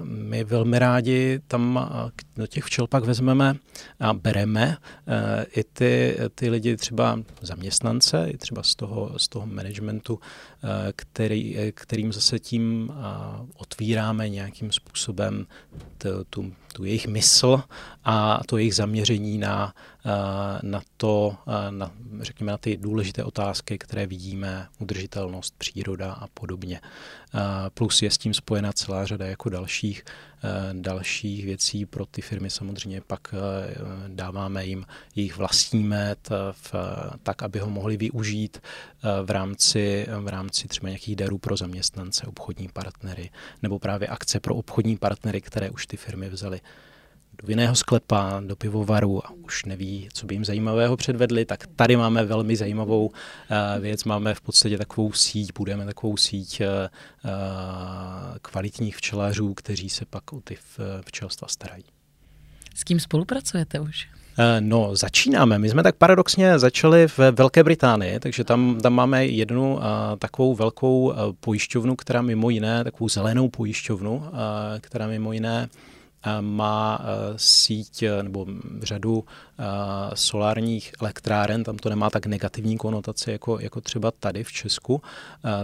my 0.04 0.44
velmi 0.44 0.80
rádi 0.80 1.40
tam 1.48 1.90
do 2.38 2.48
těch 2.48 2.64
včel 2.64 2.88
pak 2.88 3.04
vezmeme 3.04 3.56
a 4.00 4.14
bereme 4.14 4.78
e, 5.08 5.44
i 5.44 5.64
ty, 5.64 6.18
ty 6.36 6.50
lidi, 6.50 6.78
třeba 6.78 7.20
zaměstnance, 7.42 8.28
i 8.30 8.38
třeba 8.38 8.64
z 8.64 8.76
toho, 8.76 9.20
z 9.20 9.28
toho 9.28 9.46
managementu, 9.46 10.20
e, 10.20 10.94
který, 10.96 11.58
kterým 11.76 12.14
zase 12.14 12.40
tím 12.40 12.94
otvíráme 13.56 14.30
nějakým 14.30 14.72
způsobem 14.72 15.48
tu, 16.30 16.54
tu 16.74 16.84
jejich 16.84 17.08
mysl 17.08 17.64
a 18.04 18.40
to 18.46 18.58
jejich 18.58 18.76
zaměření 18.76 19.38
na, 19.38 19.74
na 20.62 20.82
to, 20.98 21.38
na, 21.70 21.92
řekněme, 22.22 22.52
na 22.52 22.58
ty 22.58 22.78
důležité 22.78 23.24
otázky, 23.24 23.78
které 23.78 24.08
vidíme, 24.08 24.68
udržitelnost, 24.80 25.56
příroda 25.58 26.14
a 26.14 26.28
podobně. 26.28 26.82
Plus 27.74 28.02
je 28.02 28.12
s 28.12 28.18
tím 28.18 28.34
spojena 28.34 28.74
celá 28.74 29.06
řada 29.06 29.26
jako 29.26 29.50
dalších, 29.50 30.04
dalších 30.74 31.46
věcí 31.46 31.86
pro 31.86 32.06
ty 32.06 32.22
firmy 32.22 32.50
samozřejmě 32.50 33.02
pak 33.02 33.36
dáváme 34.08 34.66
jim 34.66 34.86
jejich 35.16 35.38
vlastní 35.38 35.84
med 35.84 36.30
v, 36.52 36.76
tak, 37.24 37.44
aby 37.44 37.60
ho 37.60 37.70
mohli 37.70 37.98
využít 37.98 38.62
v 39.24 39.30
rámci, 39.30 40.08
v 40.20 40.28
rámci 40.28 40.68
třeba 40.68 40.90
nějakých 40.90 41.16
darů 41.16 41.38
pro 41.38 41.58
zaměstnance, 41.58 42.28
obchodní 42.28 42.68
partnery 42.68 43.30
nebo 43.62 43.80
právě 43.80 44.08
akce 44.08 44.40
pro 44.40 44.56
obchodní 44.56 44.98
partnery, 44.98 45.42
které 45.42 45.70
už 45.70 45.88
ty 45.88 45.98
firmy 45.98 46.30
vzaly 46.30 46.62
do 47.42 47.48
vinného 47.48 47.76
sklepa, 47.76 48.42
do 48.46 48.56
pivovaru 48.56 49.26
a 49.26 49.32
už 49.32 49.66
neví, 49.66 50.10
co 50.14 50.26
by 50.26 50.36
jim 50.36 50.46
zajímavého 50.46 50.98
předvedli, 50.98 51.46
tak 51.46 51.68
tady 51.76 51.96
máme 51.96 52.26
velmi 52.26 52.56
zajímavou 52.56 53.06
uh, 53.06 53.14
věc. 53.80 54.04
Máme 54.04 54.34
v 54.34 54.42
podstatě 54.42 54.78
takovou 54.78 55.12
síť, 55.12 55.52
budeme 55.58 55.86
takovou 55.86 56.18
síť 56.18 56.62
uh, 56.62 56.68
kvalitních 58.42 58.98
včelařů, 58.98 59.54
kteří 59.54 59.90
se 59.90 60.06
pak 60.06 60.34
o 60.34 60.42
ty 60.42 60.58
včelstva 61.06 61.48
starají. 61.48 61.84
S 62.76 62.84
kým 62.84 63.00
spolupracujete 63.00 63.80
už? 63.80 64.08
No, 64.60 64.96
začínáme. 64.96 65.60
My 65.60 65.70
jsme 65.70 65.84
tak 65.84 65.96
paradoxně 65.96 66.60
začali 66.60 67.08
v 67.08 67.20
Velké 67.32 67.64
Británii, 67.64 68.20
takže 68.20 68.44
tam, 68.44 68.80
tam 68.82 68.94
máme 68.94 69.26
jednu 69.26 69.76
uh, 69.76 69.82
takovou 70.20 70.56
velkou 70.56 71.02
uh, 71.04 71.16
pojišťovnu, 71.40 71.96
která 71.96 72.22
mimo 72.22 72.50
jiné, 72.50 72.84
takovou 72.84 73.10
zelenou 73.10 73.50
pojišťovnu, 73.50 74.16
uh, 74.16 74.24
která 74.82 75.08
mimo 75.08 75.34
jiné 75.34 75.70
má 76.42 77.00
e, 77.02 77.34
síť 77.38 78.04
e, 78.04 78.24
nebo 78.24 78.46
řadu 78.82 79.26
solárních 80.14 80.92
elektráren, 81.02 81.64
tam 81.64 81.78
to 81.78 81.90
nemá 81.90 82.10
tak 82.10 82.26
negativní 82.26 82.78
konotaci 82.78 83.32
jako, 83.32 83.60
jako 83.60 83.82
třeba 83.82 84.12
tady 84.12 84.44
v 84.44 84.52
Česku, 84.52 85.02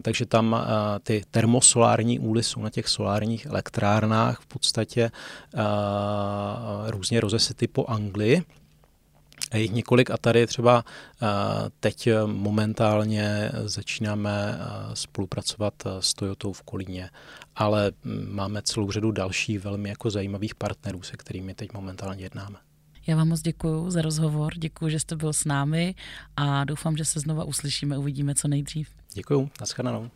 takže 0.02 0.26
tam 0.26 0.66
ty 1.04 1.24
termosolární 1.32 2.20
úly 2.20 2.44
jsou 2.44 2.62
na 2.62 2.70
těch 2.70 2.88
solárních 2.88 3.46
elektrárnách 3.46 4.40
v 4.42 4.46
podstatě 4.46 5.12
různě 6.88 7.20
rozesety 7.20 7.68
po 7.68 7.86
Anglii, 7.86 8.44
jich 9.58 9.72
několik 9.72 10.12
a 10.12 10.18
tady 10.18 10.48
třeba 10.48 10.84
teď 11.80 12.10
momentálně 12.26 13.52
začínáme 13.66 14.60
spolupracovat 14.94 15.74
s 16.00 16.14
Toyotou 16.14 16.54
v 16.54 16.62
Kolíně, 16.62 17.10
ale 17.56 17.92
máme 18.30 18.62
celou 18.62 18.92
řadu 18.92 19.12
dalších 19.12 19.60
velmi 19.60 19.90
jako 19.90 20.10
zajímavých 20.10 20.56
partnerů, 20.56 21.02
se 21.02 21.18
kterými 21.18 21.54
teď 21.54 21.74
momentálně 21.74 22.24
jednáme. 22.24 22.56
Já 23.08 23.16
vám 23.16 23.28
moc 23.28 23.42
děkuji 23.42 23.92
za 23.92 24.02
rozhovor, 24.02 24.54
děkuji, 24.58 24.90
že 24.90 25.00
jste 25.00 25.16
byl 25.16 25.34
s 25.34 25.46
námi 25.46 25.96
a 26.36 26.64
doufám, 26.64 26.98
že 26.98 27.06
se 27.06 27.20
znova 27.20 27.44
uslyšíme, 27.44 27.98
uvidíme 27.98 28.36
co 28.36 28.48
nejdřív. 28.48 28.90
Děkuji, 29.14 29.50
nashledanou. 29.60 30.10